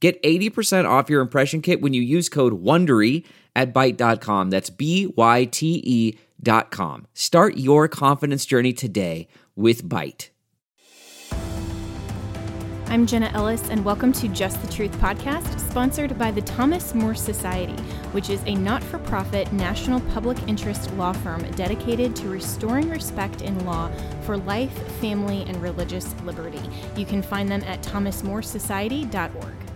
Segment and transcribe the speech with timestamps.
[0.00, 3.24] Get 80% off your impression kit when you use code WONDERY
[3.56, 4.50] at Byte.com.
[4.50, 7.08] That's B-Y-T-E dot com.
[7.14, 10.28] Start your confidence journey today with Byte.
[12.86, 17.14] I'm Jenna Ellis, and welcome to Just the Truth podcast, sponsored by the Thomas More
[17.14, 17.74] Society,
[18.12, 23.42] which is a not for profit national public interest law firm dedicated to restoring respect
[23.42, 23.90] in law
[24.22, 26.62] for life, family, and religious liberty.
[26.96, 29.67] You can find them at thomasmoresociety.org.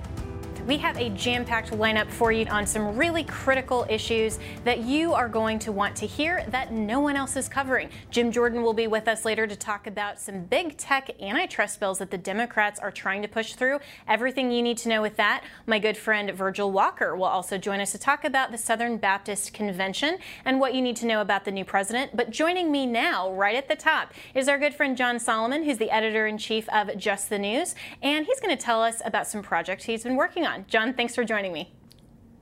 [0.65, 5.13] We have a jam packed lineup for you on some really critical issues that you
[5.13, 7.91] are going to want to hear that no one else is covering.
[8.13, 11.99] Jim Jordan will be with us later to talk about some big tech antitrust bills
[11.99, 13.81] that the Democrats are trying to push through.
[14.07, 15.43] Everything you need to know with that.
[15.67, 19.53] My good friend Virgil Walker will also join us to talk about the Southern Baptist
[19.53, 22.17] Convention and what you need to know about the new president.
[22.17, 25.79] But joining me now, right at the top, is our good friend John Solomon, who's
[25.79, 27.75] the editor in chief of Just the News.
[28.01, 30.67] And he's going to tell us about some projects he's been working on on.
[30.69, 31.73] John, thanks for joining me.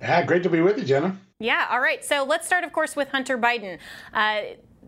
[0.01, 1.19] Yeah, great to be with you, Jenna.
[1.39, 2.05] Yeah, all right.
[2.05, 3.79] So let's start, of course, with Hunter Biden.
[4.13, 4.41] Uh,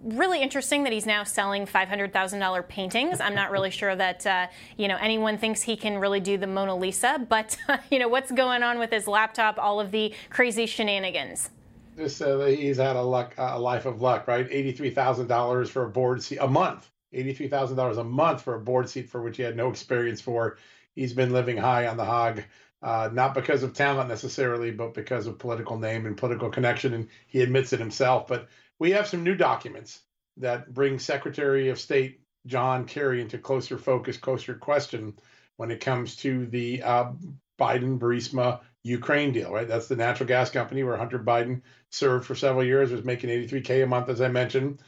[0.02, 3.20] really interesting that he's now selling $500,000 paintings.
[3.20, 6.46] I'm not really sure that uh, you know anyone thinks he can really do the
[6.46, 10.14] Mona Lisa, but uh, you know what's going on with his laptop, all of the
[10.30, 11.50] crazy shenanigans.
[11.96, 14.46] Just uh, he's had a luck, a life of luck, right?
[14.50, 16.90] Eighty-three thousand dollars for a board seat a month.
[17.12, 20.20] Eighty-three thousand dollars a month for a board seat for which he had no experience
[20.20, 20.56] for.
[20.94, 22.42] He's been living high on the hog
[22.82, 26.94] uh, not because of talent necessarily, but because of political name and political connection.
[26.94, 28.26] And he admits it himself.
[28.26, 30.00] But we have some new documents
[30.38, 35.14] that bring Secretary of State John Kerry into closer focus, closer question
[35.56, 37.12] when it comes to the uh,
[37.60, 39.68] Biden Burisma Ukraine deal, right?
[39.68, 43.84] That's the natural gas company where Hunter Biden served for several years, was making 83K
[43.84, 44.80] a month, as I mentioned.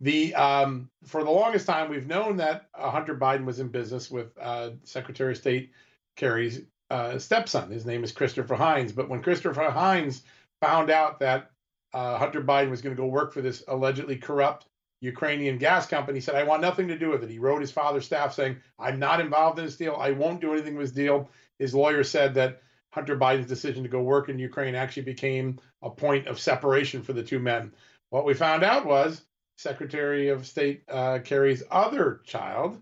[0.00, 4.10] The um, for the longest time, we've known that uh, Hunter Biden was in business
[4.10, 5.72] with uh, Secretary of State
[6.16, 7.70] Kerry's uh, stepson.
[7.70, 8.92] His name is Christopher Heinz.
[8.92, 10.22] But when Christopher Heinz
[10.60, 11.50] found out that
[11.94, 14.66] uh, Hunter Biden was going to go work for this allegedly corrupt
[15.00, 17.30] Ukrainian gas company, he said, I want nothing to do with it.
[17.30, 19.96] He wrote his father's staff saying, I'm not involved in this deal.
[19.98, 21.30] I won't do anything with this deal.
[21.58, 22.60] His lawyer said that
[22.90, 27.14] Hunter Biden's decision to go work in Ukraine actually became a point of separation for
[27.14, 27.72] the two men.
[28.10, 29.22] What we found out was
[29.56, 32.78] Secretary of State uh, Kerry's other child,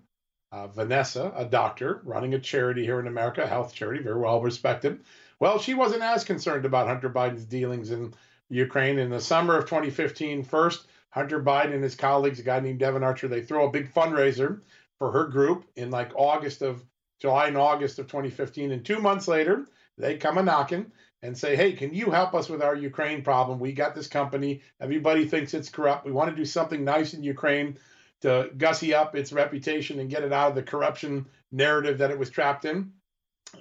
[0.53, 4.41] uh, Vanessa, a doctor running a charity here in America, a health charity, very well
[4.41, 5.01] respected.
[5.39, 8.15] Well, she wasn't as concerned about Hunter Biden's dealings in
[8.49, 8.99] Ukraine.
[8.99, 13.05] In the summer of 2015, first, Hunter Biden and his colleagues, a guy named Devon
[13.05, 14.61] Archer, they throw a big fundraiser
[14.99, 16.85] for her group in like August of
[17.21, 18.73] July and August of 2015.
[18.73, 19.67] And two months later,
[19.99, 20.91] they come a knocking
[21.23, 23.59] and say, Hey, can you help us with our Ukraine problem?
[23.59, 24.63] We got this company.
[24.81, 26.07] Everybody thinks it's corrupt.
[26.07, 27.77] We want to do something nice in Ukraine
[28.23, 32.19] to gussy up its reputation and get it out of the corruption narrative that it
[32.19, 32.93] was trapped in.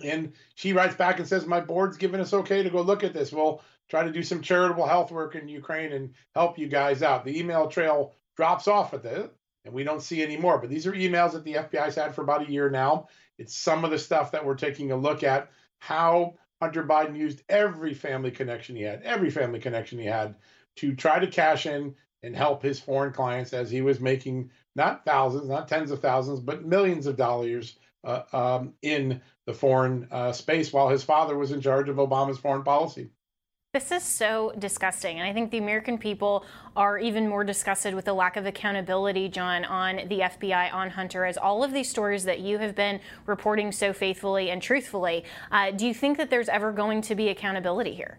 [0.03, 3.13] And she writes back and says, My board's given us okay to go look at
[3.13, 3.31] this.
[3.31, 7.25] We'll try to do some charitable health work in Ukraine and help you guys out.
[7.25, 9.33] The email trail drops off with it,
[9.65, 10.59] and we don't see any more.
[10.59, 13.07] But these are emails that the FBI's had for about a year now.
[13.37, 15.49] It's some of the stuff that we're taking a look at
[15.79, 20.35] how Hunter Biden used every family connection he had, every family connection he had
[20.77, 25.05] to try to cash in and help his foreign clients as he was making not
[25.05, 30.31] thousands, not tens of thousands, but millions of dollars uh, um, in the foreign uh,
[30.31, 33.09] space while his father was in charge of Obama's foreign policy.
[33.71, 35.19] This is so disgusting.
[35.19, 36.43] And I think the American people
[36.75, 41.23] are even more disgusted with the lack of accountability, John, on the FBI, on Hunter,
[41.23, 45.23] as all of these stories that you have been reporting so faithfully and truthfully.
[45.51, 48.17] Uh, do you think that there's ever going to be accountability here?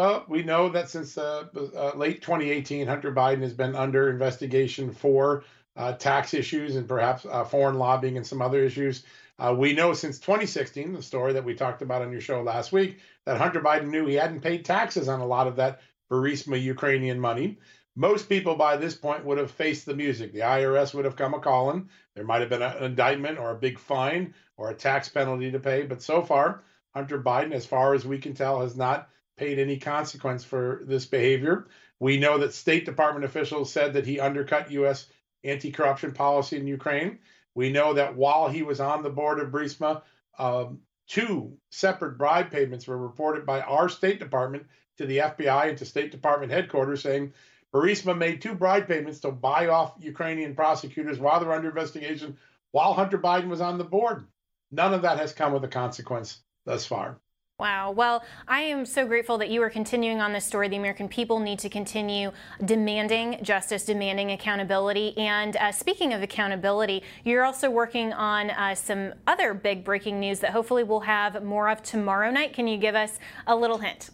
[0.00, 4.94] Well, we know that since uh, uh, late 2018, Hunter Biden has been under investigation
[4.94, 5.44] for
[5.76, 9.02] uh, tax issues and perhaps uh, foreign lobbying and some other issues.
[9.38, 12.72] Uh, we know since 2016, the story that we talked about on your show last
[12.72, 16.58] week, that Hunter Biden knew he hadn't paid taxes on a lot of that Burisma
[16.58, 17.58] Ukrainian money.
[17.94, 20.32] Most people by this point would have faced the music.
[20.32, 21.90] The IRS would have come a calling.
[22.14, 25.58] There might have been an indictment or a big fine or a tax penalty to
[25.60, 25.82] pay.
[25.82, 26.62] But so far,
[26.94, 29.10] Hunter Biden, as far as we can tell, has not
[29.40, 31.66] paid any consequence for this behavior.
[31.98, 35.06] We know that State Department officials said that he undercut U.S.
[35.42, 37.18] anti corruption policy in Ukraine.
[37.54, 40.02] We know that while he was on the board of Burisma,
[40.38, 45.78] um, Two separate bribe payments were reported by our State Department to the FBI and
[45.78, 47.32] to State Department headquarters saying
[47.74, 52.38] Burisma made two bribe payments to buy off Ukrainian prosecutors while they're under investigation
[52.70, 54.24] while Hunter Biden was on the board.
[54.70, 57.18] None of that has come with a consequence thus far.
[57.60, 57.90] Wow.
[57.90, 60.68] Well, I am so grateful that you are continuing on this story.
[60.68, 62.32] The American people need to continue
[62.64, 65.14] demanding justice, demanding accountability.
[65.18, 70.40] And uh, speaking of accountability, you're also working on uh, some other big breaking news
[70.40, 72.54] that hopefully we'll have more of tomorrow night.
[72.54, 74.08] Can you give us a little hint?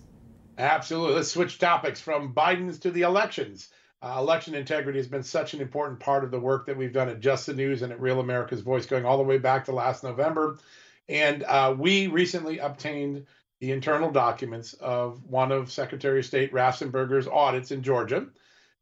[0.58, 1.14] Absolutely.
[1.14, 3.68] Let's switch topics from Biden's to the elections.
[4.02, 7.08] Uh, election integrity has been such an important part of the work that we've done
[7.08, 9.72] at Just the News and at Real America's Voice going all the way back to
[9.72, 10.58] last November.
[11.08, 13.26] And uh, we recently obtained
[13.60, 18.26] the internal documents of one of Secretary of State Raffensperger's audits in Georgia.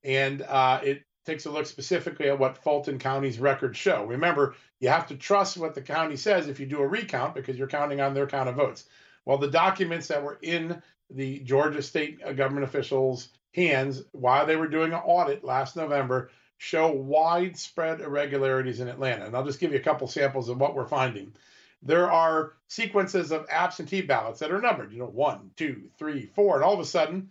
[0.02, 4.04] And uh, it takes a look specifically at what Fulton County's records show.
[4.04, 7.56] Remember, you have to trust what the county says if you do a recount because
[7.56, 8.84] you're counting on their count of votes.
[9.24, 14.56] Well, the documents that were in the Georgia state uh, government officials' hands while they
[14.56, 19.26] were doing an audit last November show widespread irregularities in Atlanta.
[19.26, 21.32] And I'll just give you a couple samples of what we're finding
[21.84, 26.56] there are sequences of absentee ballots that are numbered, you know, one, two, three, four,
[26.56, 27.28] and all of a sudden,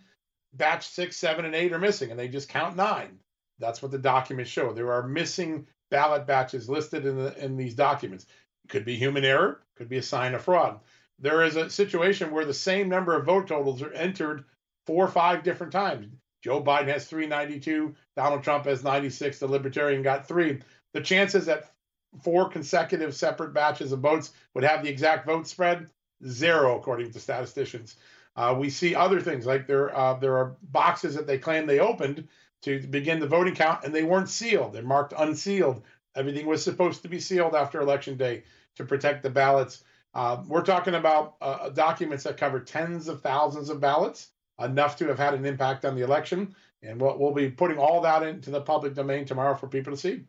[0.53, 3.17] batch six, seven, and eight are missing, and they just count nine.
[3.59, 4.71] That's what the documents show.
[4.71, 8.27] There are missing ballot batches listed in the in these documents.
[8.69, 10.79] Could be human error, could be a sign of fraud.
[11.19, 14.45] There is a situation where the same number of vote totals are entered
[14.85, 16.07] four or five different times.
[16.43, 20.59] Joe Biden has 392, Donald Trump has 96, the Libertarian got three.
[20.93, 21.72] The chances that
[22.21, 25.89] four consecutive separate batches of votes would have the exact vote spread?
[26.25, 27.95] Zero, according to statisticians.
[28.35, 31.79] Uh, we see other things like there uh, there are boxes that they claim they
[31.79, 32.27] opened
[32.63, 34.73] to begin the voting count and they weren't sealed.
[34.73, 35.83] They're marked unsealed.
[36.15, 38.43] Everything was supposed to be sealed after election day
[38.75, 39.83] to protect the ballots.
[40.13, 44.29] Uh, we're talking about uh, documents that cover tens of thousands of ballots,
[44.59, 46.55] enough to have had an impact on the election.
[46.81, 49.97] And we'll, we'll be putting all that into the public domain tomorrow for people to
[49.97, 50.23] see.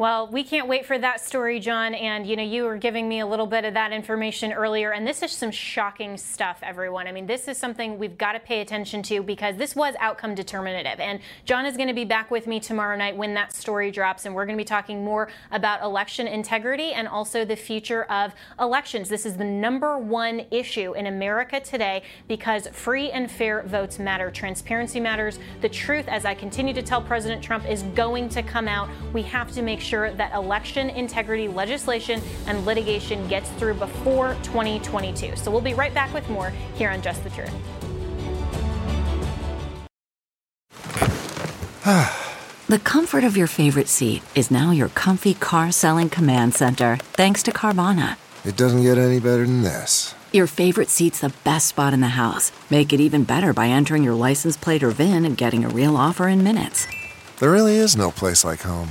[0.00, 1.94] Well, we can't wait for that story, John.
[1.94, 4.92] And, you know, you were giving me a little bit of that information earlier.
[4.92, 7.06] And this is some shocking stuff, everyone.
[7.06, 10.34] I mean, this is something we've got to pay attention to because this was outcome
[10.34, 11.00] determinative.
[11.00, 14.24] And John is going to be back with me tomorrow night when that story drops.
[14.24, 18.32] And we're going to be talking more about election integrity and also the future of
[18.58, 19.10] elections.
[19.10, 24.30] This is the number one issue in America today because free and fair votes matter.
[24.30, 25.38] Transparency matters.
[25.60, 28.88] The truth, as I continue to tell President Trump, is going to come out.
[29.12, 34.36] We have to make sure sure that election integrity legislation and litigation gets through before
[34.44, 35.34] 2022.
[35.36, 37.52] So we'll be right back with more here on Just the Truth.
[42.68, 47.42] the comfort of your favorite seat is now your comfy car selling command center, thanks
[47.42, 48.16] to Carvana.
[48.44, 50.14] It doesn't get any better than this.
[50.32, 52.52] Your favorite seat's the best spot in the house.
[52.70, 55.96] Make it even better by entering your license plate or VIN and getting a real
[55.96, 56.86] offer in minutes.
[57.40, 58.90] There really is no place like home.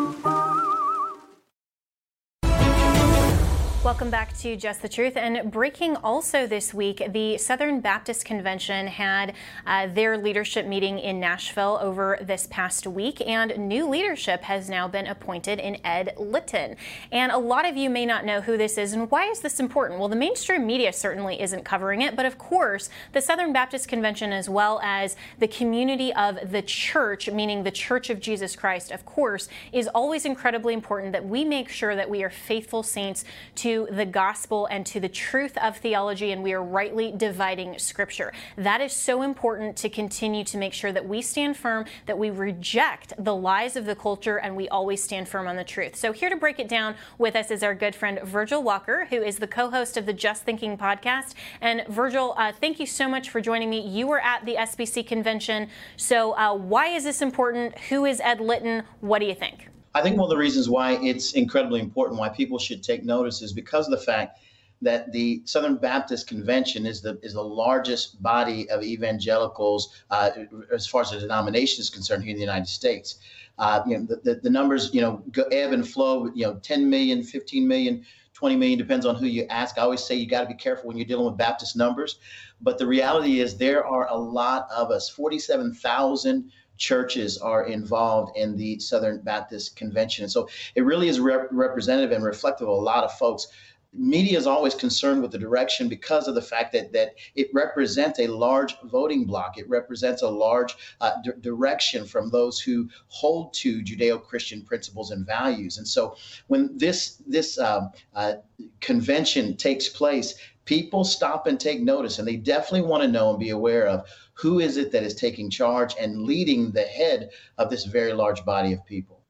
[4.01, 5.15] Welcome back to Just the Truth.
[5.15, 9.35] And breaking also this week, the Southern Baptist Convention had
[9.67, 14.87] uh, their leadership meeting in Nashville over this past week, and new leadership has now
[14.87, 16.77] been appointed in Ed Litton.
[17.11, 19.59] And a lot of you may not know who this is and why is this
[19.59, 19.99] important?
[19.99, 24.33] Well, the mainstream media certainly isn't covering it, but of course, the Southern Baptist Convention,
[24.33, 29.05] as well as the community of the church, meaning the Church of Jesus Christ, of
[29.05, 33.23] course, is always incredibly important that we make sure that we are faithful saints
[33.53, 37.77] to to the gospel and to the truth of theology, and we are rightly dividing
[37.77, 38.31] scripture.
[38.55, 42.29] That is so important to continue to make sure that we stand firm, that we
[42.29, 45.95] reject the lies of the culture, and we always stand firm on the truth.
[45.95, 49.21] So, here to break it down with us is our good friend Virgil Walker, who
[49.21, 51.33] is the co host of the Just Thinking podcast.
[51.59, 53.81] And Virgil, uh, thank you so much for joining me.
[53.85, 55.67] You were at the SBC convention.
[55.97, 57.77] So, uh, why is this important?
[57.89, 58.83] Who is Ed Litton?
[59.01, 59.70] What do you think?
[59.93, 63.41] I think one of the reasons why it's incredibly important, why people should take notice,
[63.41, 64.39] is because of the fact
[64.81, 70.31] that the Southern Baptist Convention is the is the largest body of evangelicals uh,
[70.73, 73.17] as far as the denomination is concerned here in the United States.
[73.59, 75.21] Uh, you know, the, the, the, numbers, you know,
[75.51, 79.45] ebb and flow, you know, 10 million, 15 million, 20 million, depends on who you
[79.49, 79.77] ask.
[79.77, 82.17] I always say you got to be careful when you're dealing with Baptist numbers.
[82.61, 88.57] But the reality is there are a lot of us, 47,000 churches are involved in
[88.57, 90.23] the Southern Baptist Convention.
[90.23, 93.47] And so it really is rep- representative and reflective of a lot of folks.
[93.93, 98.19] media is always concerned with the direction because of the fact that that it represents
[98.19, 99.57] a large voting bloc.
[99.57, 105.25] It represents a large uh, d- direction from those who hold to Judeo-Christian principles and
[105.25, 105.77] values.
[105.77, 106.15] And so,
[106.47, 108.35] when this this um, uh,
[108.79, 110.35] convention takes place,
[110.71, 114.07] people stop and take notice, and they definitely want to know and be aware of
[114.35, 118.45] who is it that is taking charge and leading the head of this very large
[118.45, 119.20] body of people.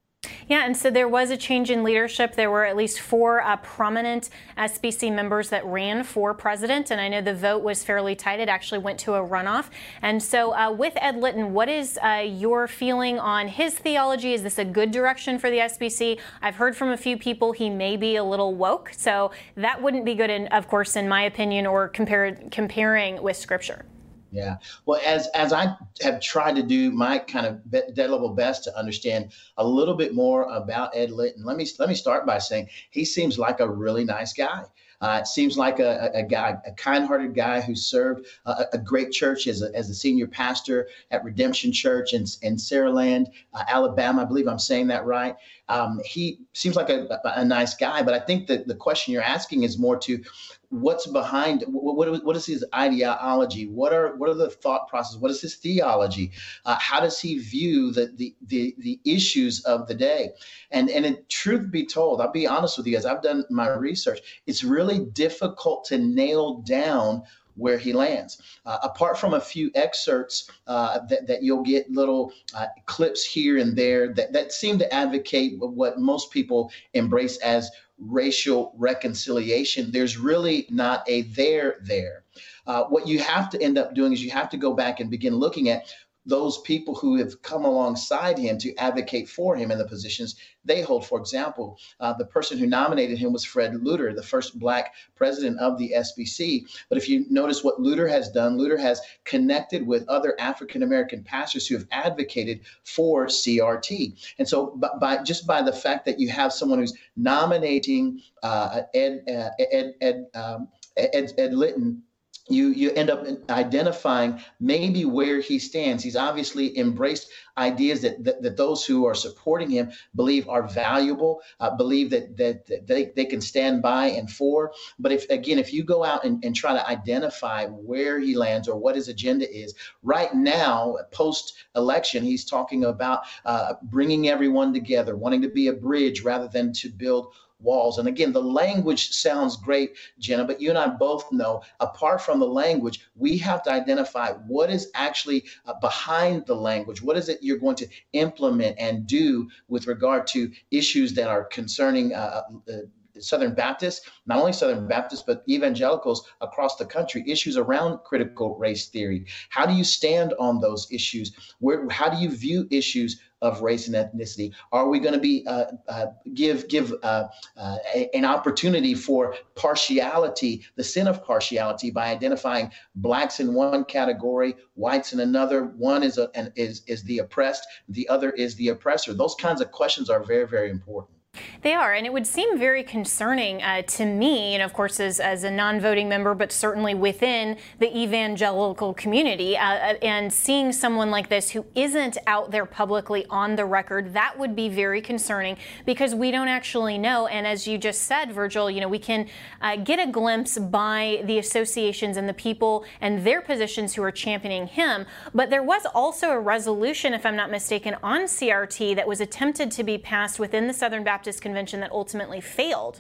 [0.48, 2.36] Yeah, and so there was a change in leadership.
[2.36, 7.07] There were at least four uh, prominent SBC members that ran for president, and I
[7.07, 8.39] know the vote was fairly tight.
[8.39, 9.69] It actually went to a runoff.
[10.01, 14.33] And so, uh, with Ed Litton, what is uh, your feeling on his theology?
[14.33, 16.19] Is this a good direction for the SBC?
[16.41, 20.05] I've heard from a few people he may be a little woke, so that wouldn't
[20.05, 23.86] be good, in, of course, in my opinion, or comparing with Scripture.
[24.31, 24.57] Yeah.
[24.85, 28.77] Well, as as I have tried to do my kind of dead level best to
[28.77, 32.69] understand a little bit more about Ed Litton, let me let me start by saying
[32.91, 34.63] he seems like a really nice guy.
[35.01, 39.11] Uh, it seems like a, a, guy, a kind-hearted guy who served a, a great
[39.11, 44.21] church as a, as a senior pastor at Redemption Church in, in Saraland, uh, Alabama.
[44.21, 45.35] I believe I'm saying that right.
[45.69, 49.23] Um, he seems like a, a, nice guy, but I think that the question you're
[49.23, 50.23] asking is more to
[50.71, 53.67] what's behind what, what, is his ideology?
[53.67, 55.17] What are what are the thought process?
[55.19, 56.31] What is his theology?
[56.65, 60.29] Uh, how does he view the, the the the issues of the day?
[60.71, 63.69] And and in truth be told i'll be honest with you guys i've done my
[63.69, 64.41] research.
[64.47, 67.23] It's really difficult to nail down
[67.55, 68.41] where he lands.
[68.65, 73.57] Uh, apart from a few excerpts uh, that, that you'll get little uh, clips here
[73.57, 77.69] and there that, that seem to advocate what most people embrace as
[78.01, 79.91] racial reconciliation.
[79.91, 82.24] There's really not a there there.
[82.67, 85.10] Uh, what you have to end up doing is you have to go back and
[85.10, 85.93] begin looking at
[86.25, 90.81] those people who have come alongside him to advocate for him in the positions they
[90.81, 91.05] hold.
[91.05, 95.59] For example, uh, the person who nominated him was Fred Luter, the first black president
[95.59, 96.65] of the SBC.
[96.89, 101.23] But if you notice what Luter has done, Luter has connected with other African American
[101.23, 104.33] pastors who have advocated for CRT.
[104.37, 108.81] And so, by, by, just by the fact that you have someone who's nominating uh,
[108.93, 112.03] Ed, uh, Ed, Ed, um, Ed, Ed Litton
[112.50, 116.03] you you end up identifying maybe where he stands.
[116.03, 121.41] He's obviously embraced ideas that that, that those who are supporting him believe are valuable
[121.60, 124.71] uh, believe that, that that they, they can stand by and for.
[125.00, 128.67] But if again if you go out and, and try to identify where he lands
[128.67, 134.74] or what his agenda is right now post election he's talking about uh, bringing everyone
[134.74, 137.98] together wanting to be a bridge rather than to build walls.
[137.98, 142.39] And again, the language sounds great, Jenna, but you and I both know apart from
[142.39, 147.01] the language, we have to identify what is actually uh, behind the language.
[147.01, 151.46] What is it you're going to implement and do with regard to issues that are
[151.46, 152.74] concerning uh, uh,
[153.20, 158.88] Southern Baptists, not only Southern Baptists, but evangelicals across the country, issues around critical race
[158.88, 159.25] theory.
[159.50, 161.34] How do you stand on those issues?
[161.60, 164.53] Where, how do you view issues of race and ethnicity?
[164.71, 167.77] Are we going to be uh, uh, give give uh, uh,
[168.13, 175.13] an opportunity for partiality, the sin of partiality, by identifying blacks in one category, whites
[175.13, 175.65] in another?
[175.65, 179.13] One is a, an, is is the oppressed, the other is the oppressor.
[179.13, 181.20] Those kinds of questions are very very important.
[181.61, 185.19] They are, and it would seem very concerning uh, to me, and of course, as,
[185.19, 189.55] as a non voting member, but certainly within the evangelical community.
[189.55, 194.13] Uh, uh, and seeing someone like this who isn't out there publicly on the record,
[194.13, 197.27] that would be very concerning because we don't actually know.
[197.27, 199.27] And as you just said, Virgil, you know, we can
[199.61, 204.11] uh, get a glimpse by the associations and the people and their positions who are
[204.11, 205.05] championing him.
[205.33, 209.69] But there was also a resolution, if I'm not mistaken, on CRT that was attempted
[209.71, 212.99] to be passed within the Southern Baptist Baptist Convention that ultimately failed.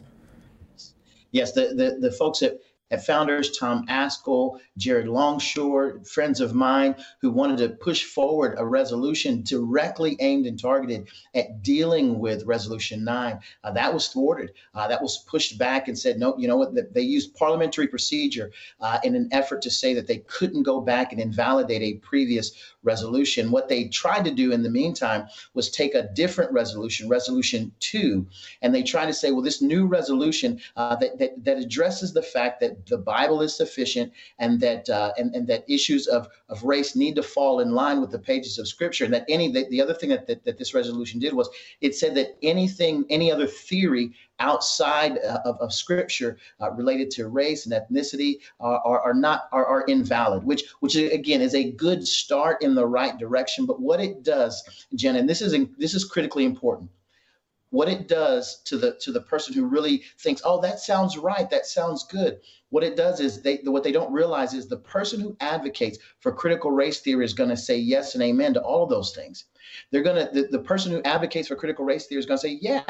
[1.31, 2.59] Yes, the, the, the folks at
[2.91, 8.65] at Founders, Tom Ascol, Jared Longshore, friends of mine who wanted to push forward a
[8.65, 13.39] resolution directly aimed and targeted at dealing with Resolution 9.
[13.63, 14.51] Uh, that was thwarted.
[14.75, 16.93] Uh, that was pushed back and said, no, you know what?
[16.93, 21.11] They used parliamentary procedure uh, in an effort to say that they couldn't go back
[21.11, 22.51] and invalidate a previous
[22.83, 23.51] resolution.
[23.51, 28.25] What they tried to do in the meantime was take a different resolution, Resolution 2,
[28.61, 32.21] and they tried to say, well, this new resolution uh, that, that, that addresses the
[32.21, 36.63] fact that the Bible is sufficient and that uh, and, and that issues of, of
[36.63, 39.05] race need to fall in line with the pages of Scripture.
[39.05, 41.49] And that any the, the other thing that, that, that this resolution did was
[41.81, 47.27] it said that anything, any other theory outside uh, of, of Scripture uh, related to
[47.27, 50.43] race and ethnicity are, are, are not are, are invalid.
[50.43, 53.65] Which which again is a good start in the right direction.
[53.65, 54.63] But what it does,
[54.95, 56.89] Jen, and this is this is critically important
[57.71, 61.49] what it does to the to the person who really thinks, oh, that sounds right,
[61.49, 62.39] that sounds good.
[62.71, 66.31] What it does is they what they don't realize is the person who advocates for
[66.31, 69.45] critical race theory is going to say yes and amen to all of those things.
[69.91, 72.47] They're going to, the, the person who advocates for critical race theory is going to
[72.47, 72.83] say, Yeah,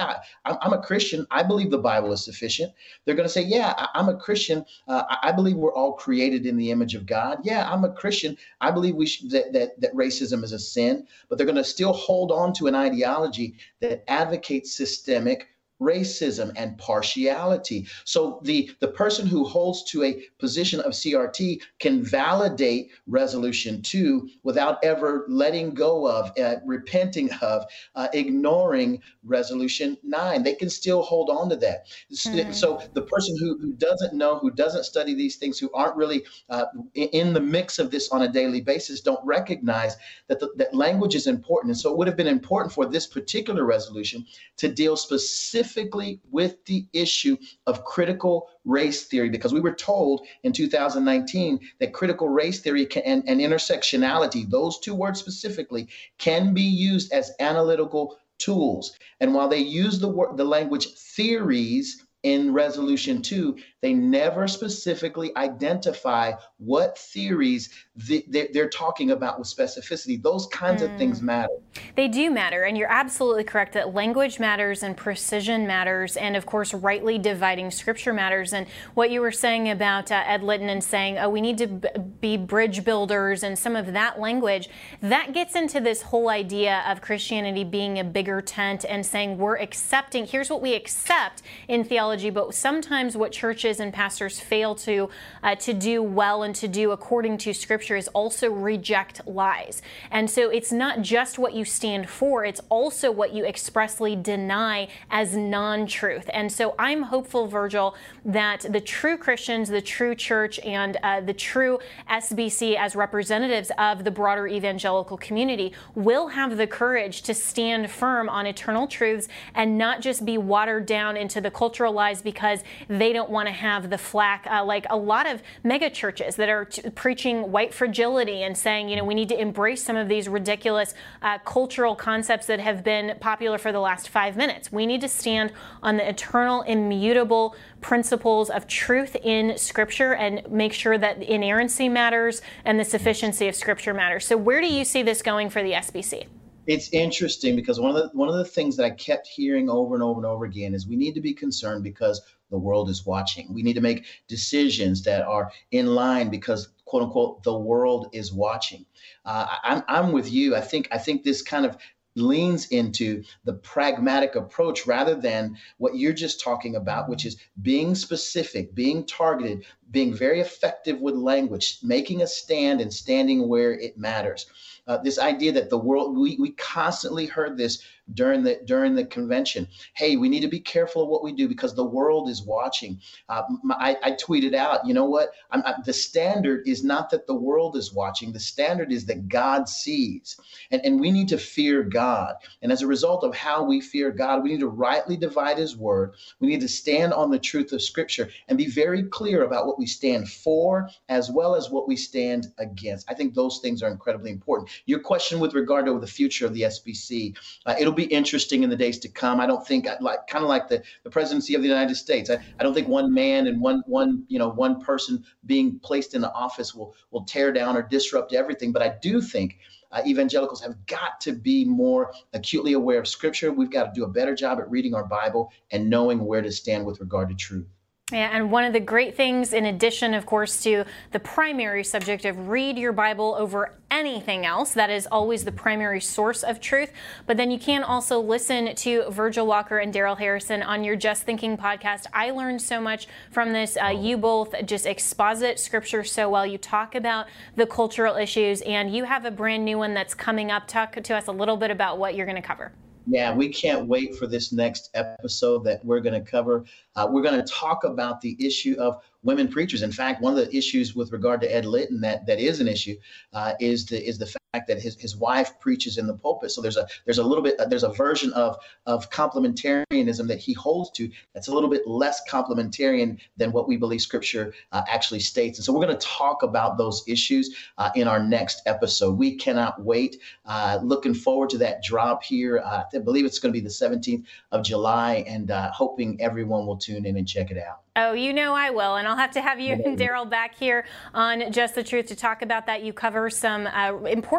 [0.45, 1.25] I'm, I'm, a Christian.
[1.31, 2.73] I believe the Bible is sufficient.
[3.05, 4.65] They're going to say, Yeah, I, am a Christian.
[4.88, 7.39] Uh, I believe we're all created in the image of God.
[7.43, 8.38] Yeah, I'm a Christian.
[8.61, 11.07] I believe we should, that, that, that racism is a sin.
[11.27, 15.47] But they're going to still hold on to an ideology that advocates systemic
[15.81, 17.88] racism and partiality.
[18.05, 24.29] So the, the person who holds to a position of CRT can validate resolution two
[24.43, 30.43] without ever letting go of, uh, repenting of, uh, ignoring resolution nine.
[30.43, 31.88] They can still hold on to that.
[32.13, 32.51] Mm-hmm.
[32.51, 36.23] So the person who, who doesn't know, who doesn't study these things, who aren't really
[36.50, 39.97] uh, in the mix of this on a daily basis, don't recognize
[40.27, 41.71] that, the, that language is important.
[41.71, 44.25] And so it would have been important for this particular resolution
[44.57, 50.28] to deal specifically specifically with the issue of critical race theory because we were told
[50.44, 55.88] in 2019 that critical race theory can, and, and intersectionality, those two words specifically,
[56.18, 58.98] can be used as analytical tools.
[59.22, 65.36] And while they use the word, the language theories in resolution two, they never specifically
[65.38, 67.70] identify what theories
[68.08, 70.22] they're talking about with specificity.
[70.22, 70.91] Those kinds mm.
[70.91, 71.24] of things mm.
[71.24, 71.53] matter.
[71.96, 76.46] They do matter, and you're absolutely correct that language matters and precision matters, and of
[76.46, 78.53] course, rightly dividing scripture matters.
[78.53, 81.67] And what you were saying about uh, Ed Litton and saying, oh, we need to
[81.67, 81.89] b-
[82.20, 84.70] be bridge builders and some of that language,
[85.01, 89.58] that gets into this whole idea of Christianity being a bigger tent and saying we're
[89.58, 95.10] accepting, here's what we accept in theology, but sometimes what churches and pastors fail to,
[95.43, 99.81] uh, to do well and to do according to scripture is also reject lies.
[100.10, 104.88] And so it's not just what you stand for, it's also what you expressly deny
[105.10, 106.29] as non truth.
[106.33, 107.95] And so I'm hopeful, Virgil,
[108.25, 111.79] that the true Christians, the true church, and uh, the true
[112.10, 118.29] SBC as representatives of the broader evangelical community will have the courage to stand firm
[118.29, 123.13] on eternal truths and not just be watered down into the cultural lies because they
[123.13, 126.66] don't want to have the flack uh, like a lot of mega churches that are
[126.66, 130.27] t- preaching white fragility and saying, you know, we need to embrace some of these
[130.27, 134.72] ridiculous uh, cultural concepts that have been popular for the last five minutes.
[134.72, 140.74] We need to stand on the eternal, immutable principles of truth in Scripture and make
[140.74, 144.25] sure that inerrancy matters and the sufficiency of Scripture matters.
[144.25, 146.27] So, where do you see this going for the SBC?
[146.68, 149.96] it's interesting because one of the one of the things that I kept hearing over
[149.96, 153.05] and over and over again is we need to be concerned because the world is
[153.05, 153.51] watching.
[153.53, 158.31] We need to make decisions that are in line because quote unquote the world is
[158.31, 158.85] watching.
[159.25, 160.55] Uh, I'm I'm with you.
[160.55, 161.77] I think I think this kind of
[162.16, 167.96] leans into the pragmatic approach rather than what you're just talking about, which is being
[167.96, 173.98] specific, being targeted, being very effective with language, making a stand and standing where it
[173.98, 174.46] matters.
[174.88, 179.06] Uh, this idea that the world, we, we constantly heard this during the during the
[179.06, 179.68] convention.
[179.94, 183.00] Hey, we need to be careful of what we do because the world is watching.
[183.30, 185.32] Uh, I, I, tweeted out, you know what?
[185.51, 188.34] I'm, I, the standard is not that the world is watching.
[188.34, 190.40] The standard is that God sees,
[190.72, 192.36] and and we need to fear God.
[192.62, 195.77] And as a result of how we fear God, we need to rightly divide His
[195.77, 196.16] word.
[196.40, 199.80] We need to stand on the truth of Scripture and be very clear about what
[199.81, 203.09] we stand for as well as what we stand against.
[203.09, 204.70] I think those things are incredibly important.
[204.85, 208.70] Your question with regard to the future of the SBC, uh, it'll be interesting in
[208.70, 209.39] the days to come.
[209.39, 212.29] I don't think like kind of like the, the presidency of the United States.
[212.29, 216.13] I, I don't think one man and one one you know one person being placed
[216.13, 218.72] in the office will will tear down or disrupt everything.
[218.72, 219.57] But I do think
[219.91, 223.51] uh, evangelicals have got to be more acutely aware of Scripture.
[223.51, 226.51] We've got to do a better job at reading our Bible and knowing where to
[226.51, 227.67] stand with regard to truth.
[228.11, 232.25] Yeah, and one of the great things, in addition, of course, to the primary subject
[232.25, 236.91] of read your Bible over anything else, that is always the primary source of truth.
[237.25, 241.24] But then you can also listen to Virgil Walker and Darrell Harrison on your Just
[241.24, 242.05] Thinking podcast.
[242.13, 243.77] I learned so much from this.
[243.81, 246.45] Uh, you both just exposit scripture so well.
[246.45, 250.51] You talk about the cultural issues, and you have a brand new one that's coming
[250.51, 250.67] up.
[250.67, 252.74] Talk to us a little bit about what you're going to cover.
[253.07, 256.66] Yeah, we can't wait for this next episode that we're going to cover.
[256.96, 259.81] Uh, we're going to talk about the issue of women preachers.
[259.81, 262.68] In fact, one of the issues with regard to Ed Litton that that is an
[262.68, 262.96] issue
[263.33, 266.51] uh, is the is the fact that his, his wife preaches in the pulpit.
[266.51, 270.40] So there's a there's a little bit uh, there's a version of of complementarianism that
[270.40, 274.81] he holds to that's a little bit less complementarian than what we believe Scripture uh,
[274.90, 275.57] actually states.
[275.57, 279.18] And so we're going to talk about those issues uh, in our next episode.
[279.18, 280.18] We cannot wait.
[280.46, 282.59] Uh, looking forward to that drop here.
[282.59, 286.77] Uh, I believe it's going to be the 17th of July, and hoping everyone will
[286.77, 287.81] tune in and check it out.
[287.98, 288.96] Oh, you know I will.
[288.96, 292.16] And I'll have to have you and Darrell back here on Just the Truth to
[292.16, 292.83] talk about that.
[292.83, 293.92] You cover some uh,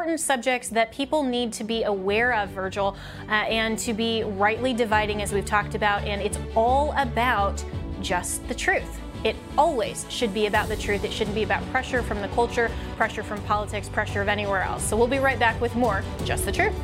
[0.02, 2.96] important subjects that people need to be aware of, Virgil,
[3.28, 6.02] uh, and to be rightly dividing, as we've talked about.
[6.02, 7.64] And it's all about
[8.00, 8.98] just the truth.
[9.22, 11.04] It always should be about the truth.
[11.04, 14.82] It shouldn't be about pressure from the culture, pressure from politics, pressure of anywhere else.
[14.82, 16.74] So we'll be right back with more Just the Truth.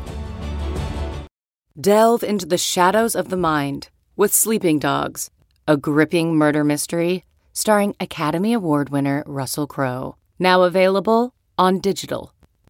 [1.80, 5.28] Delve into the shadows of the mind with Sleeping Dogs
[5.66, 10.14] a gripping murder mystery starring Academy Award winner Russell Crowe.
[10.38, 12.32] Now available on digital.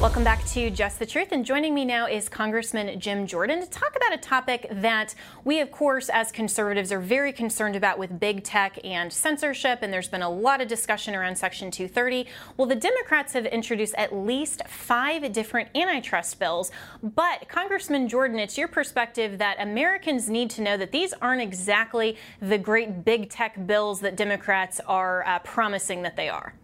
[0.00, 1.32] Welcome back to Just the Truth.
[1.32, 5.12] And joining me now is Congressman Jim Jordan to talk about a topic that
[5.44, 9.80] we, of course, as conservatives, are very concerned about with big tech and censorship.
[9.82, 12.28] And there's been a lot of discussion around Section 230.
[12.56, 16.70] Well, the Democrats have introduced at least five different antitrust bills.
[17.02, 22.16] But, Congressman Jordan, it's your perspective that Americans need to know that these aren't exactly
[22.40, 26.54] the great big tech bills that Democrats are uh, promising that they are.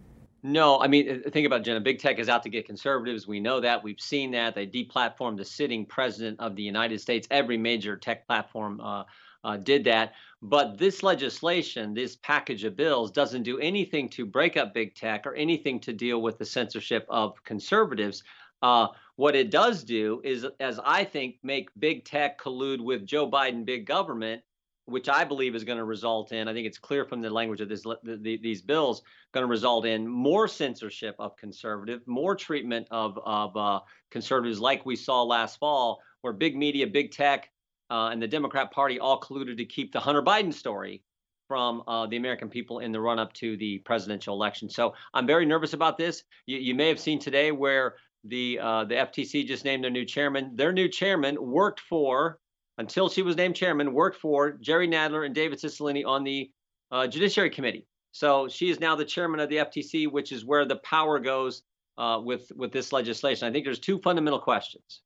[0.47, 1.79] No, I mean, think about Jenna.
[1.79, 3.25] Big tech is out to get conservatives.
[3.27, 3.83] We know that.
[3.83, 4.53] We've seen that.
[4.53, 7.27] They deplatformed the sitting president of the United States.
[7.31, 9.05] Every major tech platform uh,
[9.43, 10.13] uh, did that.
[10.43, 15.25] But this legislation, this package of bills, doesn't do anything to break up big tech
[15.25, 18.21] or anything to deal with the censorship of conservatives.
[18.61, 23.27] Uh, what it does do is, as I think, make big tech collude with Joe
[23.27, 24.43] Biden, big government,
[24.85, 27.61] which I believe is going to result in, I think it's clear from the language
[27.61, 29.01] of this, the, these bills,
[29.33, 33.79] going to result in more censorship of conservative, more treatment of, of uh,
[34.11, 37.49] conservatives like we saw last fall, where big media, big tech,
[37.89, 41.03] uh, and the Democrat Party all colluded to keep the Hunter Biden story
[41.47, 44.69] from uh, the American people in the run up to the presidential election.
[44.69, 46.23] So I'm very nervous about this.
[46.45, 50.05] You, you may have seen today where the uh, the FTC just named their new
[50.05, 50.55] chairman.
[50.55, 52.39] Their new chairman worked for
[52.77, 56.51] until she was named chairman, worked for Jerry Nadler and David Cicilline on the
[56.91, 57.87] uh, Judiciary Committee.
[58.11, 61.63] So she is now the chairman of the FTC, which is where the power goes
[61.97, 63.47] uh, with with this legislation.
[63.47, 65.01] I think there's two fundamental questions.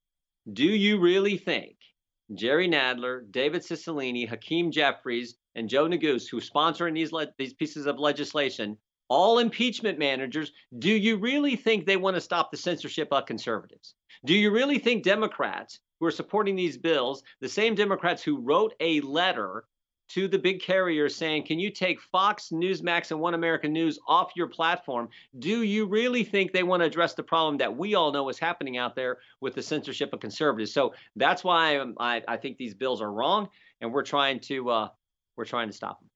[0.53, 1.75] Do you really think
[2.33, 7.85] Jerry Nadler, David Cicilline, Hakeem Jeffries, and Joe Neguse, who sponsoring these le- these pieces
[7.85, 8.77] of legislation,
[9.09, 13.95] all impeachment managers, do you really think they want to stop the censorship of conservatives?
[14.25, 18.73] Do you really think Democrats who are supporting these bills, the same Democrats who wrote
[18.79, 19.65] a letter
[20.09, 24.31] to the big carriers saying, Can you take Fox, Newsmax, and One American News off
[24.35, 25.09] your platform?
[25.37, 28.39] Do you really think they want to address the problem that we all know is
[28.39, 30.73] happening out there with the censorship of conservatives?
[30.73, 33.49] So that's why I, I think these bills are wrong,
[33.81, 34.87] and we're trying to uh,
[35.37, 36.09] we're trying to stop them.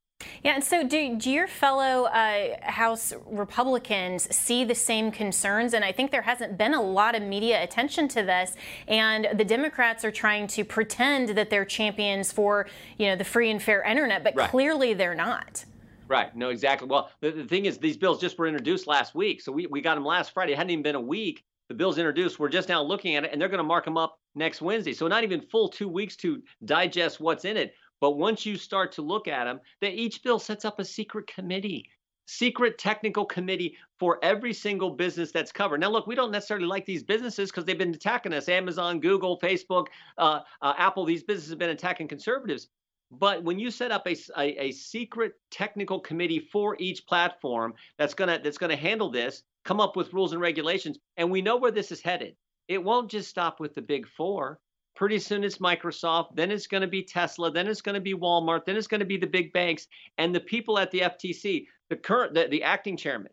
[0.43, 5.73] Yeah, and so do, do your fellow uh, House Republicans see the same concerns?
[5.73, 8.55] And I think there hasn't been a lot of media attention to this,
[8.87, 13.49] and the Democrats are trying to pretend that they're champions for you know the free
[13.49, 14.49] and fair internet, but right.
[14.49, 15.65] clearly they're not.
[16.07, 16.35] Right.
[16.35, 16.87] No, exactly.
[16.87, 19.81] Well, the, the thing is, these bills just were introduced last week, so we, we
[19.81, 20.53] got them last Friday.
[20.53, 21.43] It hadn't even been a week.
[21.69, 22.39] The bill's introduced.
[22.39, 24.93] We're just now looking at it, and they're going to mark them up next Wednesday.
[24.93, 27.73] So not even full two weeks to digest what's in it.
[28.03, 31.25] But once you start to look at them, that each bill sets up a secret
[31.25, 31.89] committee,
[32.25, 35.79] secret technical committee for every single business that's covered.
[35.79, 38.49] Now, look, we don't necessarily like these businesses because they've been attacking us.
[38.49, 39.85] Amazon, Google, Facebook,
[40.17, 42.67] uh, uh, Apple, these businesses have been attacking conservatives.
[43.09, 48.13] But when you set up a, a, a secret technical committee for each platform that's
[48.13, 51.71] gonna that's gonna handle this, come up with rules and regulations, and we know where
[51.71, 52.35] this is headed.
[52.67, 54.59] It won't just stop with the big four.
[54.95, 58.13] Pretty soon it's Microsoft, then it's going to be Tesla, then it's going to be
[58.13, 61.65] Walmart, then it's going to be the big banks and the people at the FTC.
[61.89, 63.31] The current, the, the acting chairman,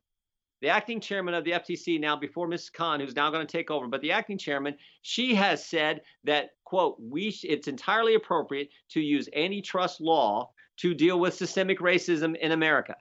[0.61, 2.71] the acting chairman of the FTC now before Ms.
[2.71, 6.51] Khan, who's now going to take over, but the acting chairman, she has said that
[6.65, 12.53] quote, we it's entirely appropriate to use antitrust law to deal with systemic racism in
[12.53, 12.95] America.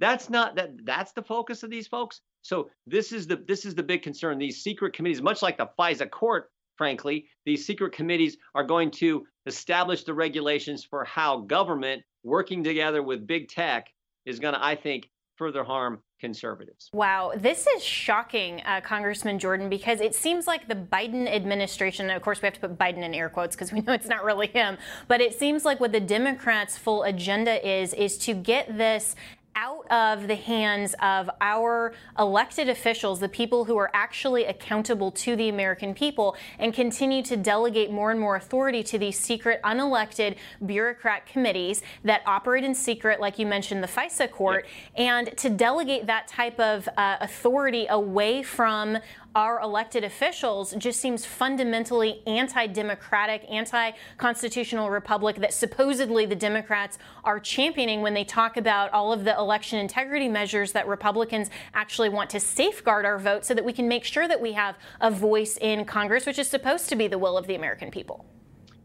[0.00, 2.20] That's not that that's the focus of these folks.
[2.42, 4.38] So this is the this is the big concern.
[4.38, 9.26] These secret committees, much like the FISA court, frankly, these secret committees are going to
[9.46, 13.88] establish the regulations for how government working together with big tech
[14.26, 16.88] is going to, I think, further harm conservatives.
[16.92, 22.22] Wow, this is shocking, uh, Congressman Jordan, because it seems like the Biden administration, of
[22.22, 24.46] course, we have to put Biden in air quotes because we know it's not really
[24.46, 29.16] him, but it seems like what the Democrats' full agenda is, is to get this
[29.56, 35.36] out of the hands of our elected officials, the people who are actually accountable to
[35.36, 40.36] the American people, and continue to delegate more and more authority to these secret, unelected
[40.64, 44.64] bureaucrat committees that operate in secret, like you mentioned, the FISA court,
[44.96, 45.08] yep.
[45.08, 48.98] and to delegate that type of uh, authority away from
[49.34, 56.98] our elected officials just seems fundamentally anti democratic, anti constitutional republic that supposedly the Democrats
[57.24, 62.08] are championing when they talk about all of the election integrity measures that Republicans actually
[62.08, 65.10] want to safeguard our vote so that we can make sure that we have a
[65.10, 68.24] voice in Congress, which is supposed to be the will of the American people.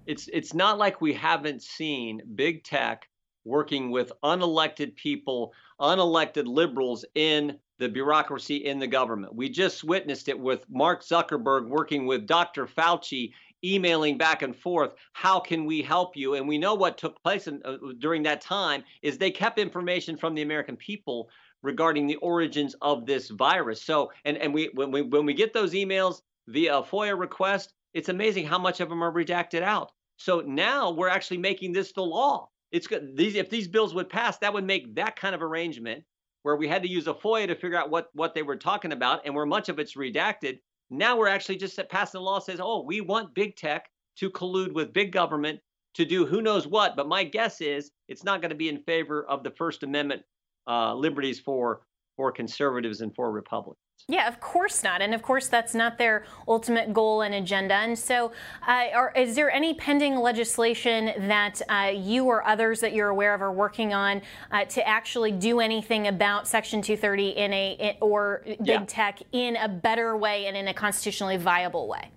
[0.06, 3.10] It's, it's not like we haven't seen big tech
[3.44, 9.36] working with unelected people, unelected liberals in the bureaucracy in the government.
[9.36, 12.66] We just witnessed it with Mark Zuckerberg working with Dr.
[12.66, 14.94] Fauci, emailing back and forth.
[15.14, 16.36] How can we help you?
[16.36, 20.18] And we know what took place in, uh, during that time is they kept information
[20.18, 21.30] from the American people
[21.64, 23.82] regarding the origins of this virus.
[23.82, 28.10] So, and and we when we when we get those emails via FOIA request, it's
[28.10, 29.92] amazing how much of them are redacted out.
[30.18, 32.50] So now we're actually making this the law.
[32.72, 33.16] It's good.
[33.16, 36.04] These if these bills would pass, that would make that kind of arrangement
[36.44, 38.92] where we had to use a FOIA to figure out what, what they were talking
[38.92, 40.60] about and where much of it's redacted.
[40.90, 44.30] Now we're actually just passing a law that says, oh, we want big tech to
[44.30, 45.60] collude with big government
[45.96, 46.96] to do who knows what.
[46.96, 50.22] But my guess is it's not going to be in favor of the First Amendment
[50.68, 51.82] uh, liberties for
[52.16, 53.87] for conservatives and for Republicans.
[54.10, 55.02] Yeah, of course not.
[55.02, 57.74] And of course, that's not their ultimate goal and agenda.
[57.74, 58.32] And so,
[58.66, 63.34] uh, are, is there any pending legislation that uh, you or others that you're aware
[63.34, 64.22] of are working on
[64.54, 68.84] uh, to actually do anything about Section 230 in a in, or big yeah.
[68.88, 72.10] tech in a better way and in a constitutionally viable way?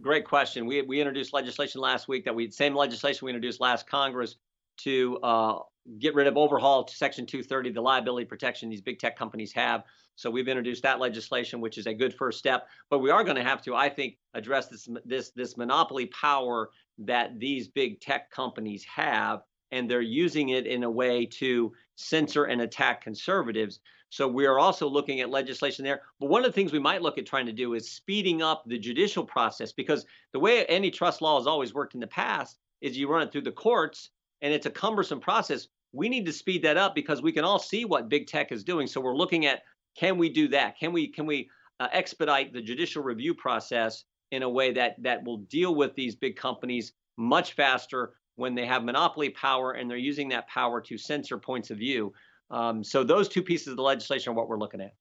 [0.00, 0.64] Great question.
[0.64, 4.36] We, we introduced legislation last week that we same legislation we introduced last Congress
[4.78, 5.58] to uh,
[5.98, 9.84] get rid of overhaul to Section 230, the liability protection these big tech companies have.
[10.16, 12.66] So we've introduced that legislation, which is a good first step.
[12.90, 16.70] But we are going to have to, I think, address this this this monopoly power
[16.98, 22.44] that these big tech companies have, and they're using it in a way to censor
[22.44, 23.80] and attack conservatives.
[24.10, 26.00] So we are also looking at legislation there.
[26.18, 28.64] But one of the things we might look at trying to do is speeding up
[28.66, 32.96] the judicial process because the way antitrust law has always worked in the past is
[32.96, 34.10] you run it through the courts
[34.42, 37.58] and it's a cumbersome process we need to speed that up because we can all
[37.58, 38.86] see what big tech is doing.
[38.86, 39.62] So we're looking at
[39.96, 40.78] can we do that?
[40.78, 45.24] Can we can we uh, expedite the judicial review process in a way that that
[45.24, 49.96] will deal with these big companies much faster when they have monopoly power and they're
[49.96, 52.12] using that power to censor points of view.
[52.50, 54.92] Um, so those two pieces of the legislation are what we're looking at.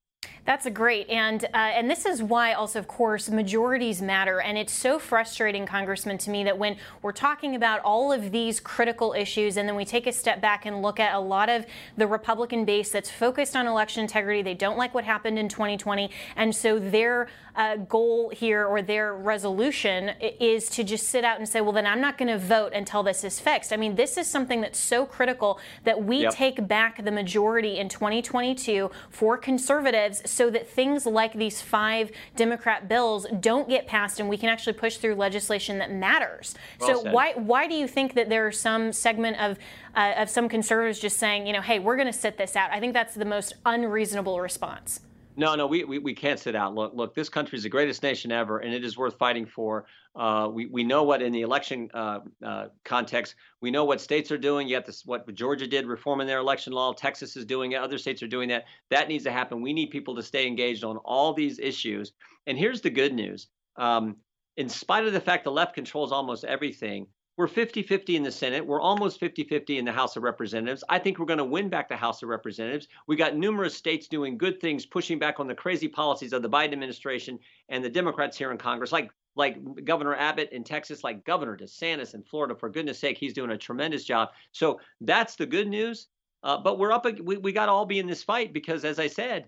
[0.45, 4.39] That's a great, and uh, and this is why also, of course, majorities matter.
[4.39, 8.61] And it's so frustrating, Congressman, to me that when we're talking about all of these
[8.61, 11.65] critical issues, and then we take a step back and look at a lot of
[11.97, 16.09] the Republican base that's focused on election integrity, they don't like what happened in 2020,
[16.37, 20.09] and so their uh, goal here or their resolution
[20.39, 23.01] is to just sit out and say, well, then I'm not going to vote until
[23.01, 23.73] this is fixed.
[23.73, 26.33] I mean, this is something that's so critical that we yep.
[26.33, 32.87] take back the majority in 2022 for conservatives so that things like these five Democrat
[32.87, 36.55] bills don't get passed and we can actually push through legislation that matters.
[36.79, 37.13] Well so said.
[37.13, 39.57] why why do you think that there are some segment of
[39.95, 42.71] uh, of some conservatives just saying, you know, hey, we're going to sit this out?
[42.71, 45.01] I think that's the most unreasonable response.
[45.39, 46.73] No, no, we, we, we can't sit out.
[46.73, 49.85] Look, look, this country is the greatest nation ever, and it is worth fighting for.
[50.15, 54.31] Uh, we, we know what in the election uh, uh, context, we know what states
[54.31, 54.67] are doing.
[54.67, 56.91] Got this, what Georgia did, reforming their election law.
[56.91, 57.75] Texas is doing it.
[57.75, 58.65] Other states are doing that.
[58.89, 59.61] That needs to happen.
[59.61, 62.13] We need people to stay engaged on all these issues.
[62.47, 63.47] And here's the good news.
[63.75, 64.15] Um,
[64.55, 67.05] in spite of the fact the left controls almost everything,
[67.37, 68.65] we're 50 50 in the Senate.
[68.65, 70.83] We're almost 50 50 in the House of Representatives.
[70.89, 72.87] I think we're going to win back the House of Representatives.
[73.05, 76.49] We got numerous states doing good things, pushing back on the crazy policies of the
[76.49, 77.37] Biden administration
[77.69, 82.15] and the Democrats here in Congress, like like Governor Abbott in Texas, like Governor DeSantis
[82.15, 82.55] in Florida.
[82.55, 84.29] For goodness sake, he's doing a tremendous job.
[84.51, 86.07] So that's the good news.
[86.41, 87.05] Uh, but we're up.
[87.05, 89.47] We, we got to all be in this fight because, as I said,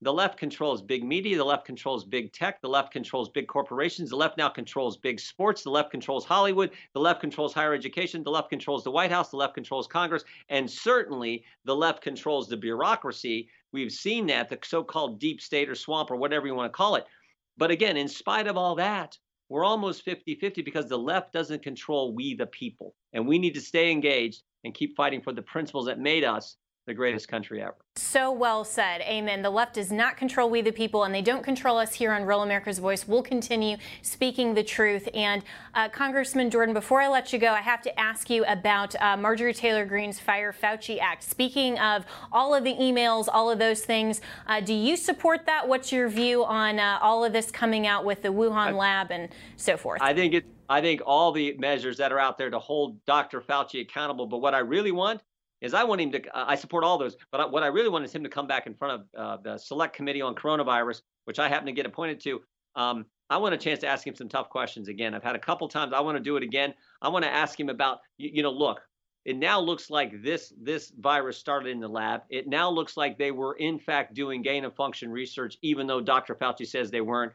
[0.00, 4.10] the left controls big media, the left controls big tech, the left controls big corporations,
[4.10, 8.22] the left now controls big sports, the left controls Hollywood, the left controls higher education,
[8.22, 12.48] the left controls the White House, the left controls Congress, and certainly the left controls
[12.48, 16.72] the bureaucracy we've seen that the so-called deep state or swamp or whatever you want
[16.72, 17.04] to call it.
[17.56, 22.14] But again, in spite of all that, we're almost 50-50 because the left doesn't control
[22.14, 25.86] we the people, and we need to stay engaged and keep fighting for the principles
[25.86, 26.56] that made us
[26.88, 27.76] the greatest country ever.
[27.94, 29.00] So well said.
[29.02, 29.42] Amen.
[29.42, 32.24] The left does not control we the people, and they don't control us here on
[32.24, 33.06] Real America's Voice.
[33.06, 35.08] We'll continue speaking the truth.
[35.14, 39.00] And uh, Congressman Jordan, before I let you go, I have to ask you about
[39.00, 41.22] uh, Marjorie Taylor Greene's Fire Fauci Act.
[41.22, 45.68] Speaking of all of the emails, all of those things, uh, do you support that?
[45.68, 49.10] What's your view on uh, all of this coming out with the Wuhan I, lab
[49.10, 50.00] and so forth?
[50.02, 50.46] I think it.
[50.70, 53.40] I think all the measures that are out there to hold Dr.
[53.40, 54.26] Fauci accountable.
[54.26, 55.22] But what I really want
[55.60, 58.14] is I want him to, I support all those, but what I really want is
[58.14, 61.48] him to come back in front of uh, the Select Committee on Coronavirus, which I
[61.48, 62.40] happen to get appointed to.
[62.76, 65.14] Um, I want a chance to ask him some tough questions again.
[65.14, 65.92] I've had a couple times.
[65.92, 66.74] I want to do it again.
[67.02, 68.80] I want to ask him about, you, you know, look,
[69.24, 72.22] it now looks like this this virus started in the lab.
[72.30, 76.00] It now looks like they were in fact doing gain of function research, even though
[76.00, 76.34] Dr.
[76.34, 77.32] Fauci says they weren't.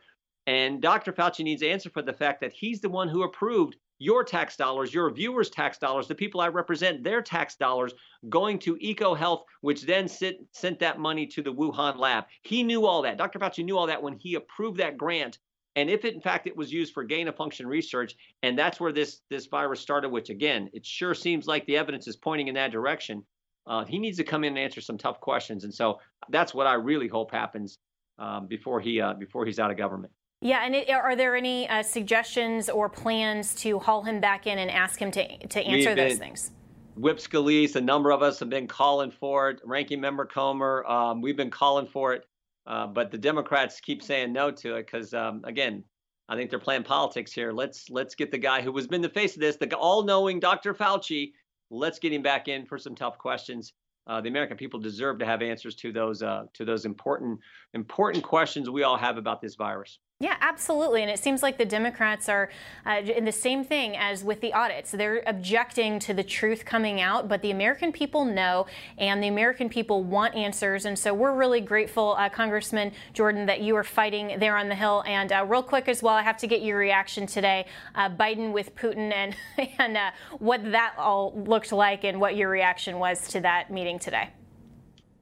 [0.47, 1.13] And Dr.
[1.13, 4.58] Fauci needs to answer for the fact that he's the one who approved your tax
[4.58, 7.94] dollars, your viewers' tax dollars, the people I represent, their tax dollars
[8.28, 12.26] going to EcoHealth, which then sit, sent that money to the Wuhan lab.
[12.42, 13.18] He knew all that.
[13.18, 13.39] Dr.
[13.39, 15.39] Fauci knew all that when he approved that grant.
[15.78, 18.80] And if it, in fact it was used for gain of function research, and that's
[18.80, 22.50] where this this virus started, which again, it sure seems like the evidence is pointing
[22.50, 23.24] in that direction.
[23.66, 26.68] Uh, he needs to come in and answer some tough questions, and so that's what
[26.68, 27.80] I really hope happens
[28.20, 30.13] um, before he uh, before he's out of government.
[30.43, 34.60] Yeah, and it, are there any uh, suggestions or plans to haul him back in
[34.60, 36.51] and ask him to to answer those things?
[36.95, 39.62] Whip Scalise, a number of us have been calling for it.
[39.63, 42.25] Ranking Member Comer, um, we've been calling for it,
[42.67, 45.82] uh, but the Democrats keep saying no to it because, um, again,
[46.27, 47.53] I think they're playing politics here.
[47.53, 50.73] Let's let's get the guy who has been the face of this, the all-knowing Dr.
[50.73, 51.32] Fauci.
[51.71, 53.71] Let's get him back in for some tough questions.
[54.06, 57.39] Uh, the American people deserve to have answers to those uh, to those important
[57.73, 59.99] important questions we all have about this virus.
[60.23, 61.01] Yeah, absolutely.
[61.01, 62.49] And it seems like the Democrats are
[62.86, 64.91] uh, in the same thing as with the audits.
[64.91, 68.65] They're objecting to the truth coming out, but the American people know,
[68.97, 70.86] and the American people want answers.
[70.86, 74.75] And so we're really grateful, uh, Congressman Jordan, that you are fighting there on the
[74.75, 75.03] Hill.
[75.05, 78.53] And uh, real quick as well, I have to get your reaction today uh, Biden
[78.53, 79.36] with Putin and,
[79.77, 83.99] and uh, what that all looked like and what your reaction was to that meeting
[83.99, 84.29] today.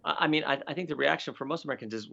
[0.05, 2.07] I mean, I, I think the reaction for most Americans is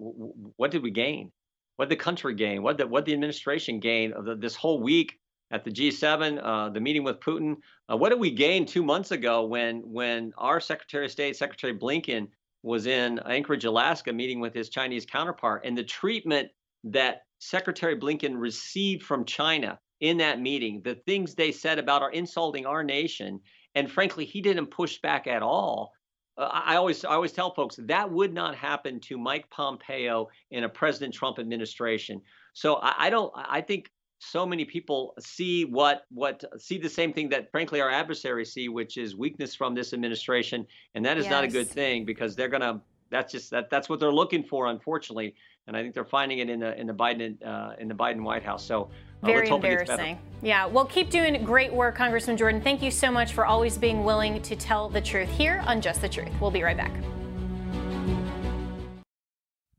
[0.57, 1.33] what did we gain?
[1.79, 5.17] What the country gain, what the what the administration gain of the, this whole week
[5.53, 7.57] at the G7, uh, the meeting with Putin.
[7.91, 11.73] Uh, what did we gain two months ago when when our Secretary of State, Secretary
[11.73, 12.27] Blinken,
[12.64, 16.49] was in Anchorage, Alaska, meeting with his Chinese counterpart, and the treatment
[16.83, 22.11] that Secretary Blinken received from China in that meeting, the things they said about our
[22.11, 23.38] insulting our nation,
[23.77, 25.93] and frankly, he didn't push back at all.
[26.38, 30.64] Uh, I always I always tell folks that would not happen to Mike Pompeo in
[30.64, 32.22] a President Trump administration.
[32.53, 37.12] So I, I don't I think so many people see what what see the same
[37.12, 41.24] thing that frankly our adversaries see, which is weakness from this administration, and that is
[41.24, 41.31] yes.
[41.31, 44.66] not a good thing because they're gonna that's just that that's what they're looking for,
[44.66, 45.35] unfortunately,
[45.69, 48.23] and I think they're finding it in the in the Biden uh, in the Biden
[48.23, 48.65] White House.
[48.65, 48.91] So
[49.23, 50.19] very embarrassing.
[50.43, 50.67] Yeah.
[50.67, 52.61] Well, keep doing great work, Congressman Jordan.
[52.61, 56.01] Thank you so much for always being willing to tell the truth here on Just
[56.01, 56.31] the Truth.
[56.41, 56.93] We'll be right back.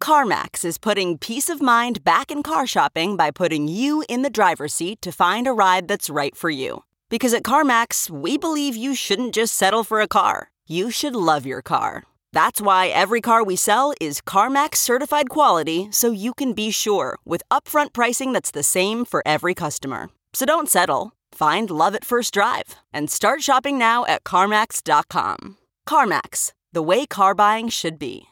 [0.01, 4.29] CarMax is putting peace of mind back in car shopping by putting you in the
[4.29, 6.83] driver's seat to find a ride that's right for you.
[7.09, 11.45] Because at CarMax, we believe you shouldn't just settle for a car, you should love
[11.45, 12.03] your car.
[12.31, 17.17] That's why every car we sell is CarMax certified quality so you can be sure
[17.25, 20.09] with upfront pricing that's the same for every customer.
[20.33, 21.13] So don't settle.
[21.31, 25.57] Find love at first drive and start shopping now at CarMax.com.
[25.87, 28.27] CarMax, the way car buying should be.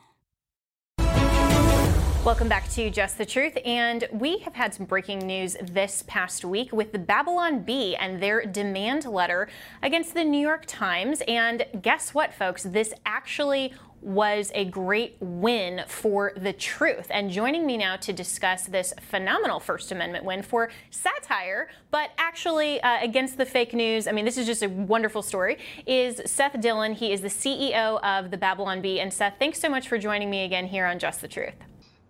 [2.28, 3.58] Welcome back to Just the Truth.
[3.64, 8.22] And we have had some breaking news this past week with the Babylon Bee and
[8.22, 9.48] their demand letter
[9.82, 11.22] against the New York Times.
[11.26, 12.64] And guess what, folks?
[12.64, 17.08] This actually was a great win for the truth.
[17.10, 22.82] And joining me now to discuss this phenomenal First Amendment win for satire, but actually
[22.82, 26.60] uh, against the fake news, I mean, this is just a wonderful story, is Seth
[26.62, 26.94] Dillon.
[26.94, 29.00] He is the CEO of the Babylon Bee.
[29.00, 31.56] And Seth, thanks so much for joining me again here on Just the Truth.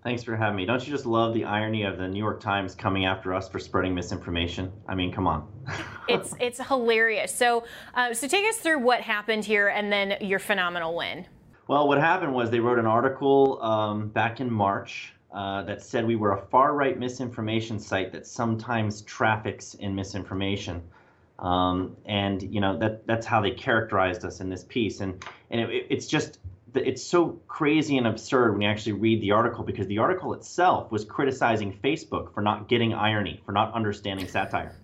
[0.04, 0.65] Thanks for having me.
[0.65, 3.60] Don't you just love the irony of the New York Times coming after us for
[3.60, 4.71] spreading misinformation?
[4.88, 5.45] I mean, come on.
[6.08, 7.36] it's it's hilarious.
[7.36, 11.26] So uh, so take us through what happened here and then your phenomenal win.
[11.67, 16.08] Well, what happened was they wrote an article um, back in March uh, that said
[16.08, 20.82] we were a far right misinformation site that sometimes traffics in misinformation.
[21.39, 25.61] Um, and you know that that's how they characterized us in this piece, and and
[25.61, 26.39] it, it's just
[26.74, 30.91] it's so crazy and absurd when you actually read the article because the article itself
[30.91, 34.76] was criticizing Facebook for not getting irony, for not understanding satire.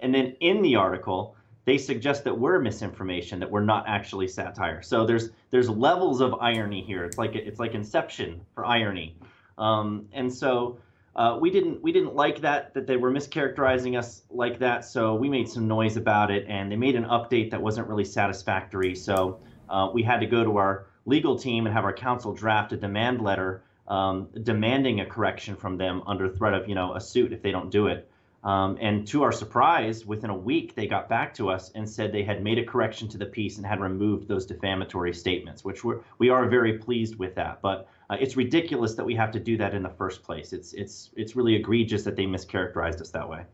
[0.00, 4.82] And then in the article, they suggest that we're misinformation, that we're not actually satire.
[4.82, 7.04] So there's there's levels of irony here.
[7.04, 9.16] It's like it's like Inception for irony.
[9.58, 10.78] Um, and so
[11.14, 14.84] uh, we didn't we didn't like that that they were mischaracterizing us like that.
[14.84, 18.04] So we made some noise about it, and they made an update that wasn't really
[18.04, 18.94] satisfactory.
[18.94, 22.72] So uh, we had to go to our legal team and have our counsel draft
[22.72, 27.00] a demand letter um, demanding a correction from them under threat of you know a
[27.00, 28.08] suit if they don't do it.
[28.44, 32.12] Um, and to our surprise, within a week, they got back to us and said
[32.12, 35.84] they had made a correction to the piece and had removed those defamatory statements, which
[35.84, 37.62] we're, we are very pleased with that.
[37.62, 40.52] But uh, it's ridiculous that we have to do that in the first place.
[40.52, 43.44] It's it's it's really egregious that they mischaracterized us that way.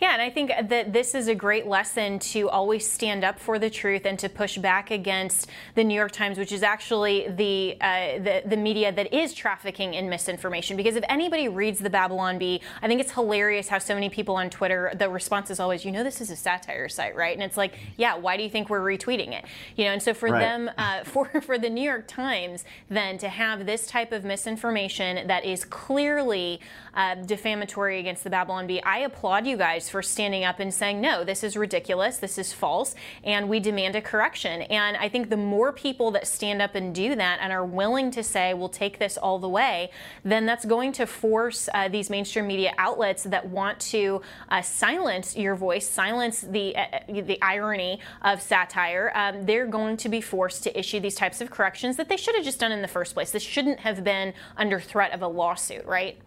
[0.00, 3.58] Yeah, and I think that this is a great lesson to always stand up for
[3.58, 7.76] the truth and to push back against the New York Times, which is actually the
[7.80, 10.76] uh, the, the media that is trafficking in misinformation.
[10.76, 14.34] Because if anybody reads the Babylon Bee, I think it's hilarious how so many people
[14.34, 17.34] on Twitter the response is always, you know, this is a satire site, right?
[17.34, 19.44] And it's like, yeah, why do you think we're retweeting it?
[19.76, 20.40] You know, and so for right.
[20.40, 25.26] them, uh, for for the New York Times, then to have this type of misinformation
[25.28, 26.60] that is clearly
[26.94, 31.00] uh, defamatory against the Babylon Bee, I applaud you guys for standing up and saying,
[31.00, 34.62] no, this is ridiculous, this is false, and we demand a correction.
[34.62, 38.10] And I think the more people that stand up and do that and are willing
[38.10, 39.92] to say, we'll take this all the way,
[40.24, 45.36] then that's going to force uh, these mainstream media outlets that want to uh, silence
[45.36, 50.64] your voice, silence the, uh, the irony of satire, um, they're going to be forced
[50.64, 53.14] to issue these types of corrections that they should have just done in the first
[53.14, 53.30] place.
[53.30, 56.18] This shouldn't have been under threat of a lawsuit, right?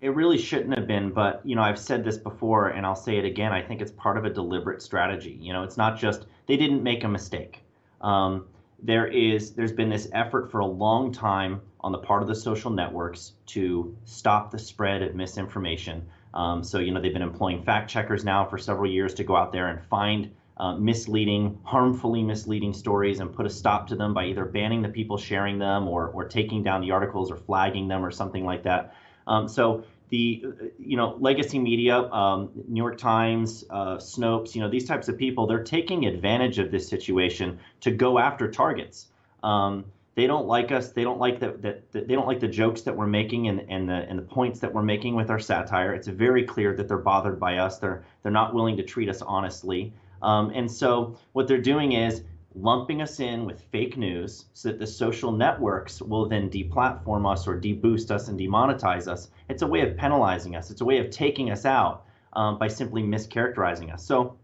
[0.00, 3.16] It really shouldn't have been but you know i've said this before and i'll say
[3.16, 5.38] it again i think it's part of a deliberate strategy.
[5.40, 7.62] You know it's not just they didn't make a mistake.
[8.00, 8.46] Um,
[8.82, 12.34] there is there's been this effort for a long time on the part of the
[12.34, 16.06] social networks to stop the spread of misinformation.
[16.34, 19.36] Um, so you know they've been employing fact checkers now for several years to go
[19.36, 24.12] out there and find uh, misleading harmfully misleading stories and put a stop to them
[24.12, 27.86] by either banning the people sharing them or, or taking down the articles or flagging
[27.86, 28.92] them or something like that
[29.28, 30.42] um, so the
[30.78, 35.18] you know legacy media, um, New York Times, uh, Snopes, you know these types of
[35.18, 39.06] people, they're taking advantage of this situation to go after targets.
[39.42, 40.90] Um, they don't like us.
[40.90, 41.62] They don't like that.
[41.62, 44.60] That they don't like the jokes that we're making and, and the and the points
[44.60, 45.94] that we're making with our satire.
[45.94, 47.78] It's very clear that they're bothered by us.
[47.78, 49.92] They're they're not willing to treat us honestly.
[50.20, 52.24] Um, and so what they're doing is
[52.54, 57.46] lumping us in with fake news so that the social networks will then deplatform us
[57.46, 59.30] or deboost us and demonetize us.
[59.48, 60.70] It's a way of penalizing us.
[60.70, 64.04] It's a way of taking us out um, by simply mischaracterizing us.
[64.04, 64.38] So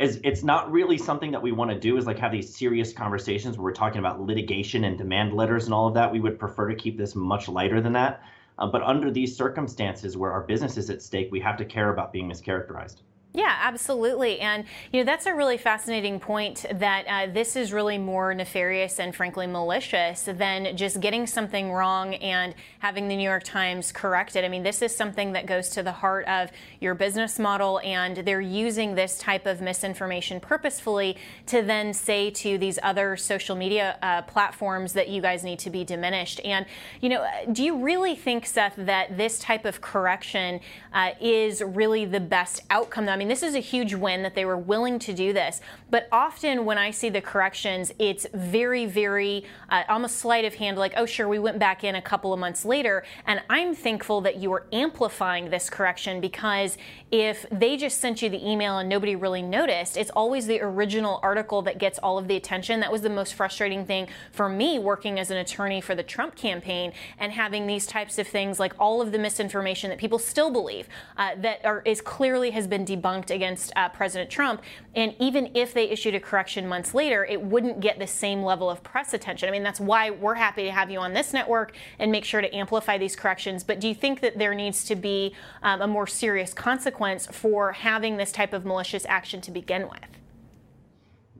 [0.00, 2.92] as it's not really something that we want to do is like have these serious
[2.92, 6.10] conversations where we're talking about litigation and demand letters and all of that.
[6.10, 8.22] We would prefer to keep this much lighter than that.
[8.58, 11.92] Uh, but under these circumstances where our business is at stake, we have to care
[11.92, 12.96] about being mischaracterized.
[13.32, 14.40] Yeah, absolutely.
[14.40, 18.98] And, you know, that's a really fascinating point that uh, this is really more nefarious
[18.98, 24.34] and frankly malicious than just getting something wrong and having the New York Times correct
[24.34, 24.44] it.
[24.44, 26.50] I mean, this is something that goes to the heart of
[26.80, 31.16] your business model, and they're using this type of misinformation purposefully
[31.46, 35.70] to then say to these other social media uh, platforms that you guys need to
[35.70, 36.40] be diminished.
[36.44, 36.66] And,
[37.00, 40.58] you know, do you really think, Seth, that this type of correction
[40.92, 43.19] uh, is really the best outcome?
[43.20, 45.60] Mean, this is a huge win that they were willing to do this.
[45.90, 50.78] But often when I see the corrections, it's very, very uh, almost sleight of hand,
[50.78, 53.04] like, oh, sure, we went back in a couple of months later.
[53.26, 56.78] And I'm thankful that you are amplifying this correction because
[57.10, 61.20] if they just sent you the email and nobody really noticed, it's always the original
[61.22, 62.80] article that gets all of the attention.
[62.80, 66.36] That was the most frustrating thing for me working as an attorney for the Trump
[66.36, 70.50] campaign and having these types of things like all of the misinformation that people still
[70.50, 74.62] believe uh, that are, is clearly has been debunked debunked against uh, President Trump.
[74.94, 78.70] And even if they issued a correction months later, it wouldn't get the same level
[78.70, 79.48] of press attention.
[79.48, 82.40] I mean, that's why we're happy to have you on this network and make sure
[82.40, 83.64] to amplify these corrections.
[83.64, 87.72] But do you think that there needs to be um, a more serious consequence for
[87.72, 90.00] having this type of malicious action to begin with?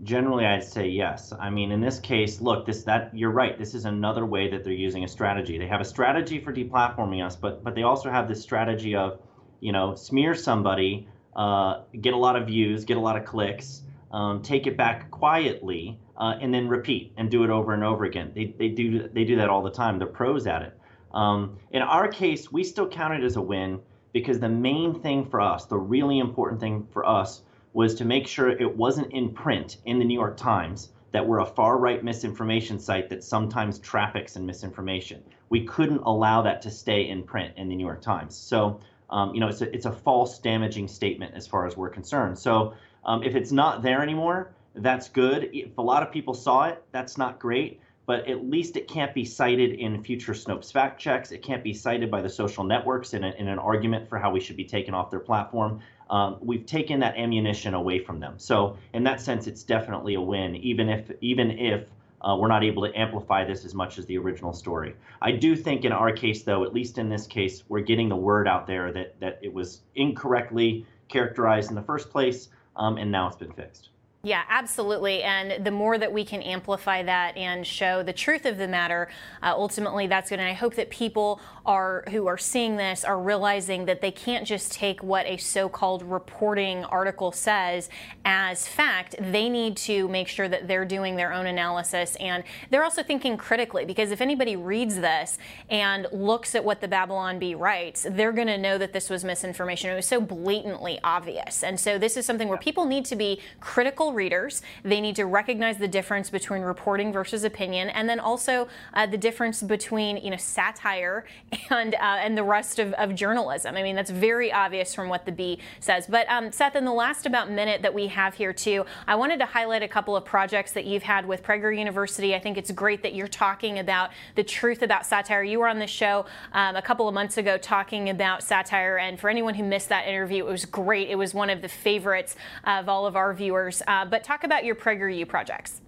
[0.03, 3.75] generally i'd say yes i mean in this case look this that you're right this
[3.75, 7.37] is another way that they're using a strategy they have a strategy for deplatforming us
[7.37, 9.21] but but they also have this strategy of
[9.61, 11.07] you know smear somebody
[11.37, 15.11] uh, get a lot of views, get a lot of clicks, um, take it back
[15.11, 18.33] quietly, uh, and then repeat and do it over and over again.
[18.35, 19.99] They, they do they do that all the time.
[19.99, 20.79] They're pros at it.
[21.13, 23.81] Um, in our case, we still count it as a win
[24.13, 28.27] because the main thing for us, the really important thing for us, was to make
[28.27, 32.03] sure it wasn't in print in the New York Times that we're a far right
[32.05, 35.23] misinformation site that sometimes traffics in misinformation.
[35.49, 38.37] We couldn't allow that to stay in print in the New York Times.
[38.37, 41.91] So, um, you know, it's a, it's a false, damaging statement as far as we're
[41.91, 42.39] concerned.
[42.39, 45.51] So, um, if it's not there anymore, that's good.
[45.53, 47.81] If a lot of people saw it, that's not great.
[48.07, 51.31] But at least it can't be cited in future Snopes fact checks.
[51.31, 54.33] It can't be cited by the social networks in, a, in an argument for how
[54.33, 55.81] we should be taken off their platform
[56.11, 58.35] um, we've taken that ammunition away from them.
[58.37, 61.87] So in that sense, it's definitely a win, even if even if
[62.23, 64.95] uh, we're not able to amplify this as much as the original story.
[65.23, 68.17] I do think in our case, though, at least in this case, we're getting the
[68.17, 73.11] word out there that that it was incorrectly characterized in the first place, um, and
[73.11, 73.90] now it's been fixed.
[74.23, 75.23] Yeah, absolutely.
[75.23, 79.09] And the more that we can amplify that and show the truth of the matter,
[79.43, 80.39] uh, ultimately that's good.
[80.39, 84.47] And I hope that people are who are seeing this are realizing that they can't
[84.47, 87.89] just take what a so-called reporting article says
[88.27, 89.15] as fact.
[89.19, 93.39] They need to make sure that they're doing their own analysis and they're also thinking
[93.39, 95.39] critically because if anybody reads this
[95.71, 99.25] and looks at what the Babylon Bee writes, they're going to know that this was
[99.25, 99.91] misinformation.
[99.91, 101.63] It was so blatantly obvious.
[101.63, 104.63] And so this is something where people need to be critical readers.
[104.83, 109.19] They need to recognize the difference between reporting versus opinion and then also uh, the
[109.19, 111.25] difference between, you know, satire
[111.71, 113.77] and uh, and the rest of, of, journalism.
[113.77, 116.07] I mean, that's very obvious from what the Bee says.
[116.07, 119.39] But um, Seth, in the last about minute that we have here too, I wanted
[119.41, 122.35] to highlight a couple of projects that you've had with Prager University.
[122.35, 125.43] I think it's great that you're talking about the truth about satire.
[125.43, 129.19] You were on the show um, a couple of months ago talking about satire, and
[129.19, 131.09] for anyone who missed that interview, it was great.
[131.11, 133.83] It was one of the favorites of all of our viewers.
[134.05, 135.81] But talk about your PragerU projects.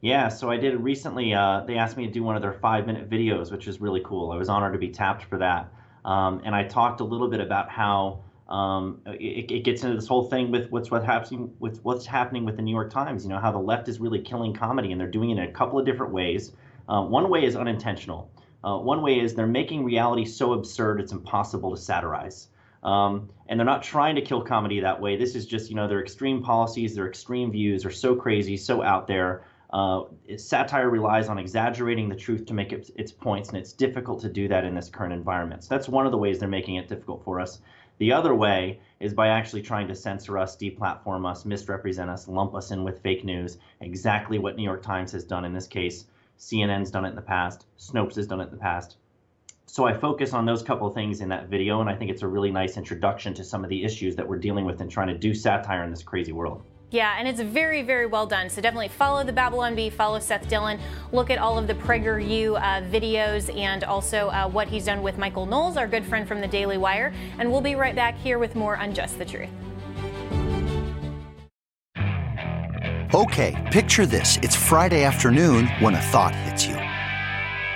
[0.00, 1.34] Yeah, so I did recently.
[1.34, 4.00] Uh, they asked me to do one of their five minute videos, which is really
[4.04, 4.32] cool.
[4.32, 5.72] I was honored to be tapped for that.
[6.04, 10.08] Um, and I talked a little bit about how um, it, it, gets into this
[10.08, 13.22] whole thing with what's what happening with what's happening with the New York Times.
[13.24, 15.52] You know how the left is really killing comedy, and they're doing it in a
[15.52, 16.52] couple of different ways.
[16.88, 18.30] Uh, one way is unintentional.
[18.64, 22.48] Uh, one way is they're making reality so absurd it's impossible to satirize.
[22.82, 25.16] Um, and they're not trying to kill comedy that way.
[25.16, 28.82] This is just, you know, their extreme policies, their extreme views are so crazy, so
[28.82, 30.02] out there uh,
[30.36, 34.28] satire relies on exaggerating the truth to make it, its points, and it's difficult to
[34.28, 35.62] do that in this current environment.
[35.62, 37.60] So that's one of the ways they're making it difficult for us.
[37.98, 42.54] The other way is by actually trying to censor us, deplatform us, misrepresent us, lump
[42.54, 46.06] us in with fake news, exactly what New York Times has done in this case.
[46.38, 48.96] CNN's done it in the past, Snopes has done it in the past.
[49.72, 52.22] So I focus on those couple of things in that video, and I think it's
[52.22, 55.06] a really nice introduction to some of the issues that we're dealing with and trying
[55.06, 56.64] to do satire in this crazy world.
[56.90, 58.50] Yeah, and it's very, very well done.
[58.50, 60.80] So definitely follow the Babylon Bee, follow Seth Dillon,
[61.12, 65.18] look at all of the PragerU uh, videos and also uh, what he's done with
[65.18, 67.14] Michael Knowles, our good friend from the Daily Wire.
[67.38, 69.50] And we'll be right back here with more on Just the Truth.
[73.14, 74.36] Okay, picture this.
[74.38, 76.89] It's Friday afternoon when a thought hits you.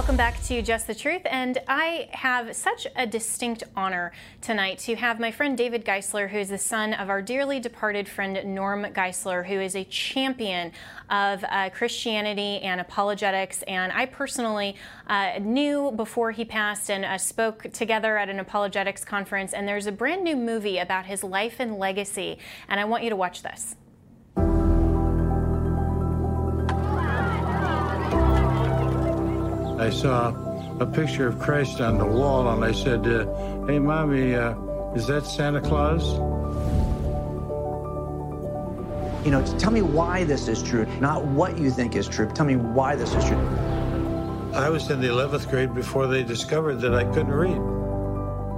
[0.00, 4.96] Welcome back to Just the Truth, and I have such a distinct honor tonight to
[4.96, 8.82] have my friend David Geisler, who is the son of our dearly departed friend Norm
[8.94, 10.72] Geisler, who is a champion
[11.10, 13.60] of uh, Christianity and apologetics.
[13.64, 14.74] And I personally
[15.06, 19.52] uh, knew before he passed and uh, spoke together at an apologetics conference.
[19.52, 22.38] And there's a brand new movie about his life and legacy,
[22.70, 23.76] and I want you to watch this.
[29.80, 30.34] I saw
[30.78, 33.24] a picture of Christ on the wall, and I said, uh,
[33.66, 34.54] "Hey, mommy, uh,
[34.94, 36.04] is that Santa Claus?"
[39.24, 42.28] You know, tell me why this is true, not what you think is true.
[42.34, 43.40] Tell me why this is true.
[44.52, 47.62] I was in the 11th grade before they discovered that I couldn't read.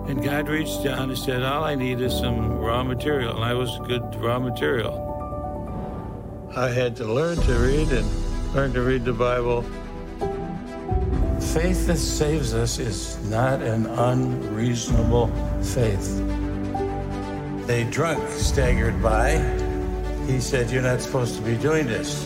[0.08, 3.36] And God reached down and said, All I need is some raw material.
[3.36, 4.94] And I was good raw material.
[6.56, 8.06] I had to learn to read and
[8.54, 9.64] learn to read the Bible
[11.42, 15.26] faith that saves us is not an unreasonable
[15.62, 16.20] faith.
[17.68, 19.38] A drunk staggered by.
[20.26, 22.22] He said, You're not supposed to be doing this.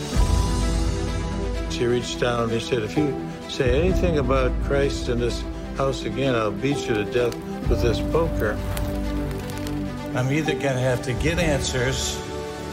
[1.71, 3.13] She reached down and he said, If you
[3.49, 5.43] say anything about Christ in this
[5.77, 7.35] house again, I'll beat you to death
[7.67, 8.57] with this poker.
[10.15, 12.19] I'm either going to have to get answers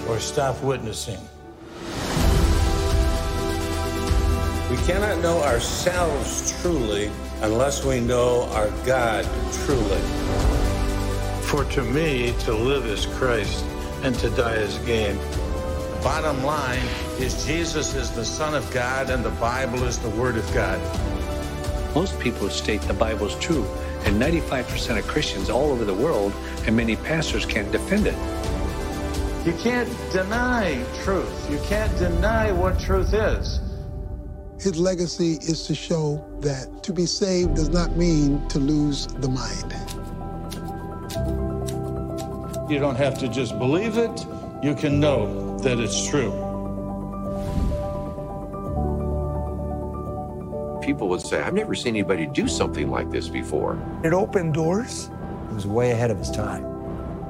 [0.08, 1.18] or stop witnessing.
[4.74, 7.08] We cannot know ourselves truly
[7.42, 10.00] unless we know our God truly.
[11.42, 13.64] For to me, to live is Christ,
[14.02, 15.16] and to die is gain.
[15.16, 16.84] The bottom line
[17.20, 20.80] is Jesus is the Son of God, and the Bible is the Word of God.
[21.94, 23.64] Most people state the Bible is true,
[24.06, 26.32] and 95% of Christians all over the world
[26.66, 28.18] and many pastors can't defend it.
[29.46, 31.48] You can't deny truth.
[31.48, 33.60] You can't deny what truth is.
[34.64, 39.28] His legacy is to show that to be saved does not mean to lose the
[39.28, 39.74] mind.
[42.70, 44.26] You don't have to just believe it,
[44.62, 46.30] you can know that it's true.
[50.82, 53.78] People would say, I've never seen anybody do something like this before.
[54.02, 55.10] It opened doors.
[55.50, 56.64] It was way ahead of his time.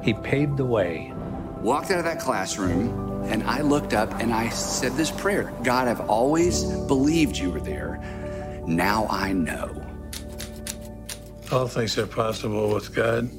[0.01, 1.11] He paved the way.
[1.59, 5.87] Walked out of that classroom and I looked up and I said this prayer God,
[5.87, 7.99] I've always believed you were there.
[8.67, 9.81] Now I know.
[11.51, 13.29] All things are possible with God.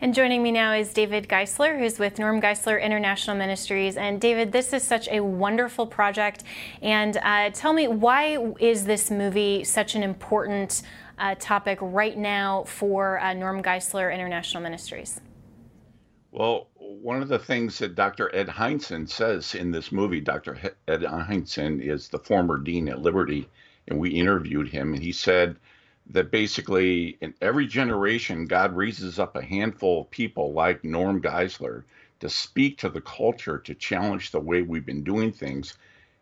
[0.00, 3.96] And joining me now is David Geisler, who's with Norm Geisler International Ministries.
[3.96, 6.44] And David, this is such a wonderful project.
[6.82, 10.82] And uh, tell me, why is this movie such an important
[11.18, 15.20] uh, topic right now for uh, Norm Geisler International Ministries?
[16.38, 18.32] Well, one of the things that Dr.
[18.32, 20.56] Ed Hindson says in this movie, Dr.
[20.86, 23.48] Ed Hindson is the former dean at Liberty,
[23.88, 25.56] and we interviewed him, and he said
[26.10, 31.82] that basically in every generation, God raises up a handful of people like Norm Geisler
[32.20, 35.76] to speak to the culture, to challenge the way we've been doing things,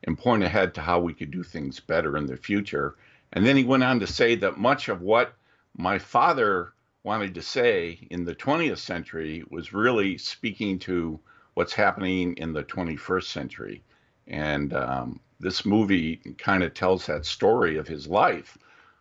[0.05, 2.97] and point ahead to how we could do things better in the future.
[3.35, 5.35] And then he went on to say that much of what
[5.77, 6.73] my father
[7.07, 11.21] wanted to say in the 20th century was really speaking to
[11.55, 13.81] what's happening in the 21st century.
[14.27, 18.59] And um, this movie kind of tells that story of his life,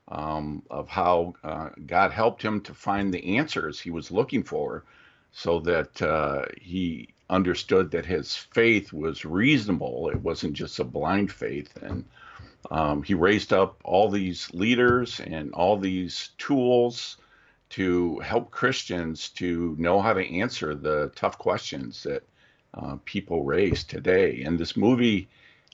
[0.10, 4.84] um, of how uh, God helped him to find the answers he was looking for
[5.32, 10.12] so that uh, he understood that his faith was reasonable.
[10.12, 11.76] It wasn't just a blind faith.
[11.82, 12.06] And
[12.70, 17.18] um, he raised up all these leaders and all these tools
[17.70, 22.24] to help Christians to know how to answer the tough questions that
[22.74, 24.44] uh, people raise today.
[24.44, 25.28] And this movie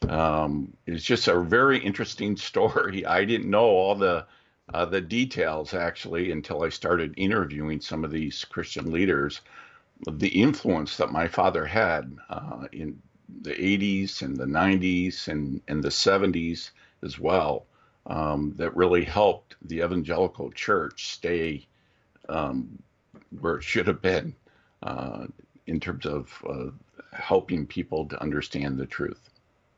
[0.07, 3.05] um, is just a very interesting story.
[3.05, 4.25] I didn't know all the
[4.73, 9.41] uh, the details actually until I started interviewing some of these Christian leaders.
[10.09, 13.01] The influence that my father had uh, in
[13.41, 16.71] the 80s and the 90s and, and the 70s
[17.03, 17.65] as well
[18.05, 21.67] um, that really helped the evangelical church stay
[22.31, 22.81] um,
[23.39, 24.35] where it should have been
[24.83, 25.27] uh,
[25.67, 26.71] in terms of uh,
[27.13, 29.29] helping people to understand the truth.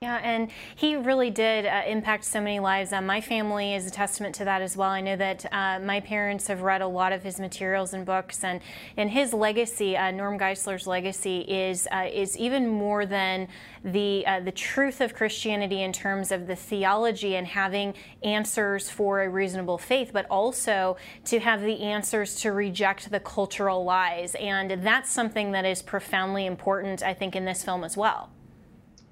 [0.04, 2.92] Yeah, and he really did uh, impact so many lives.
[2.92, 4.90] Uh, my family is a testament to that as well.
[4.90, 8.44] I know that uh, my parents have read a lot of his materials and books,
[8.44, 8.60] and
[8.98, 13.48] and his legacy, uh, Norm Geisler's legacy, is uh, is even more than
[13.86, 17.94] the uh, the truth of Christianity in terms of the theology and having
[18.24, 23.86] answers for a reasonable faith, but also to have the answers to reject the cultural
[23.86, 28.33] lies, and that's something that is profoundly important, I think, in this film as well.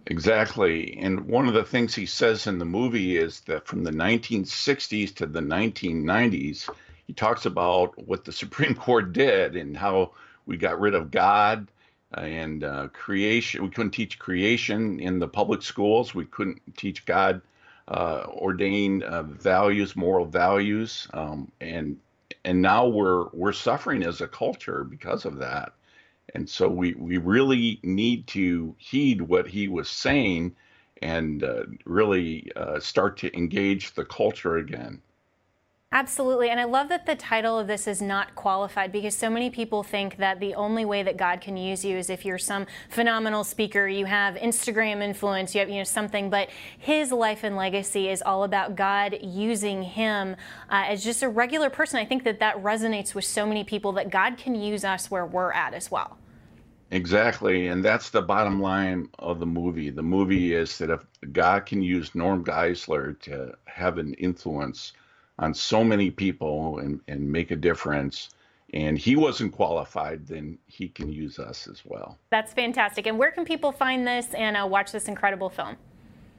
[0.07, 0.97] Exactly.
[0.97, 5.11] And one of the things he says in the movie is that from the 1960s
[5.13, 6.69] to the 1990s,
[7.07, 10.11] he talks about what the Supreme Court did and how
[10.45, 11.71] we got rid of God
[12.13, 13.63] and uh, creation.
[13.63, 16.13] We couldn't teach creation in the public schools.
[16.15, 17.41] We couldn't teach God
[17.87, 21.97] uh, ordained uh, values, moral values, um, and
[22.45, 25.73] and now we're we're suffering as a culture because of that.
[26.33, 30.55] And so we, we really need to heed what he was saying
[31.01, 35.01] and uh, really uh, start to engage the culture again.
[35.93, 36.49] Absolutely.
[36.49, 39.83] And I love that the title of this is not qualified because so many people
[39.83, 43.43] think that the only way that God can use you is if you're some phenomenal
[43.43, 48.07] speaker, you have Instagram influence, you have you know something, but his life and legacy
[48.07, 50.37] is all about God using him
[50.69, 51.99] uh, as just a regular person.
[51.99, 55.25] I think that that resonates with so many people that God can use us where
[55.25, 56.17] we're at as well.
[56.91, 59.89] Exactly, and that's the bottom line of the movie.
[59.89, 64.93] The movie is that if God can use Norm Geisler to have an influence
[65.41, 68.29] on so many people and, and make a difference,
[68.73, 72.17] and he wasn't qualified, then he can use us as well.
[72.29, 73.07] That's fantastic.
[73.07, 75.75] And where can people find this and uh, watch this incredible film?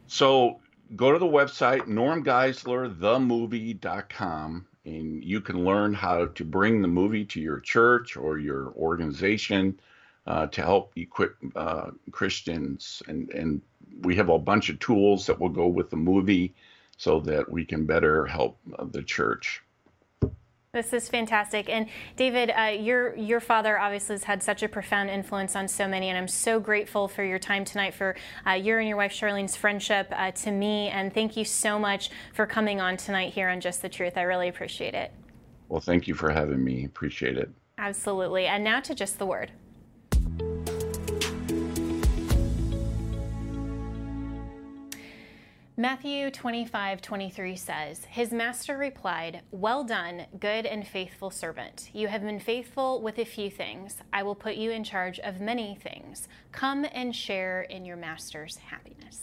[0.06, 0.60] So
[0.96, 7.40] go to the website, normgeislerthemovie.com, and you can learn how to bring the movie to
[7.40, 9.78] your church or your organization
[10.26, 13.02] uh, to help equip uh, Christians.
[13.08, 13.60] And, and
[14.02, 16.54] we have a bunch of tools that will go with the movie
[17.02, 19.60] so that we can better help uh, the church.
[20.72, 21.68] This is fantastic.
[21.68, 25.88] And David, uh, your your father obviously has had such a profound influence on so
[25.88, 28.14] many, and I'm so grateful for your time tonight, for
[28.46, 32.10] uh, your and your wife Charlene's friendship uh, to me, and thank you so much
[32.32, 34.16] for coming on tonight here on Just the Truth.
[34.16, 35.12] I really appreciate it.
[35.68, 36.84] Well, thank you for having me.
[36.84, 37.50] Appreciate it.
[37.78, 38.46] Absolutely.
[38.46, 39.50] And now to Just the Word.
[45.82, 51.90] Matthew 25, 23 says, His master replied, Well done, good and faithful servant.
[51.92, 53.96] You have been faithful with a few things.
[54.12, 56.28] I will put you in charge of many things.
[56.52, 59.22] Come and share in your master's happiness.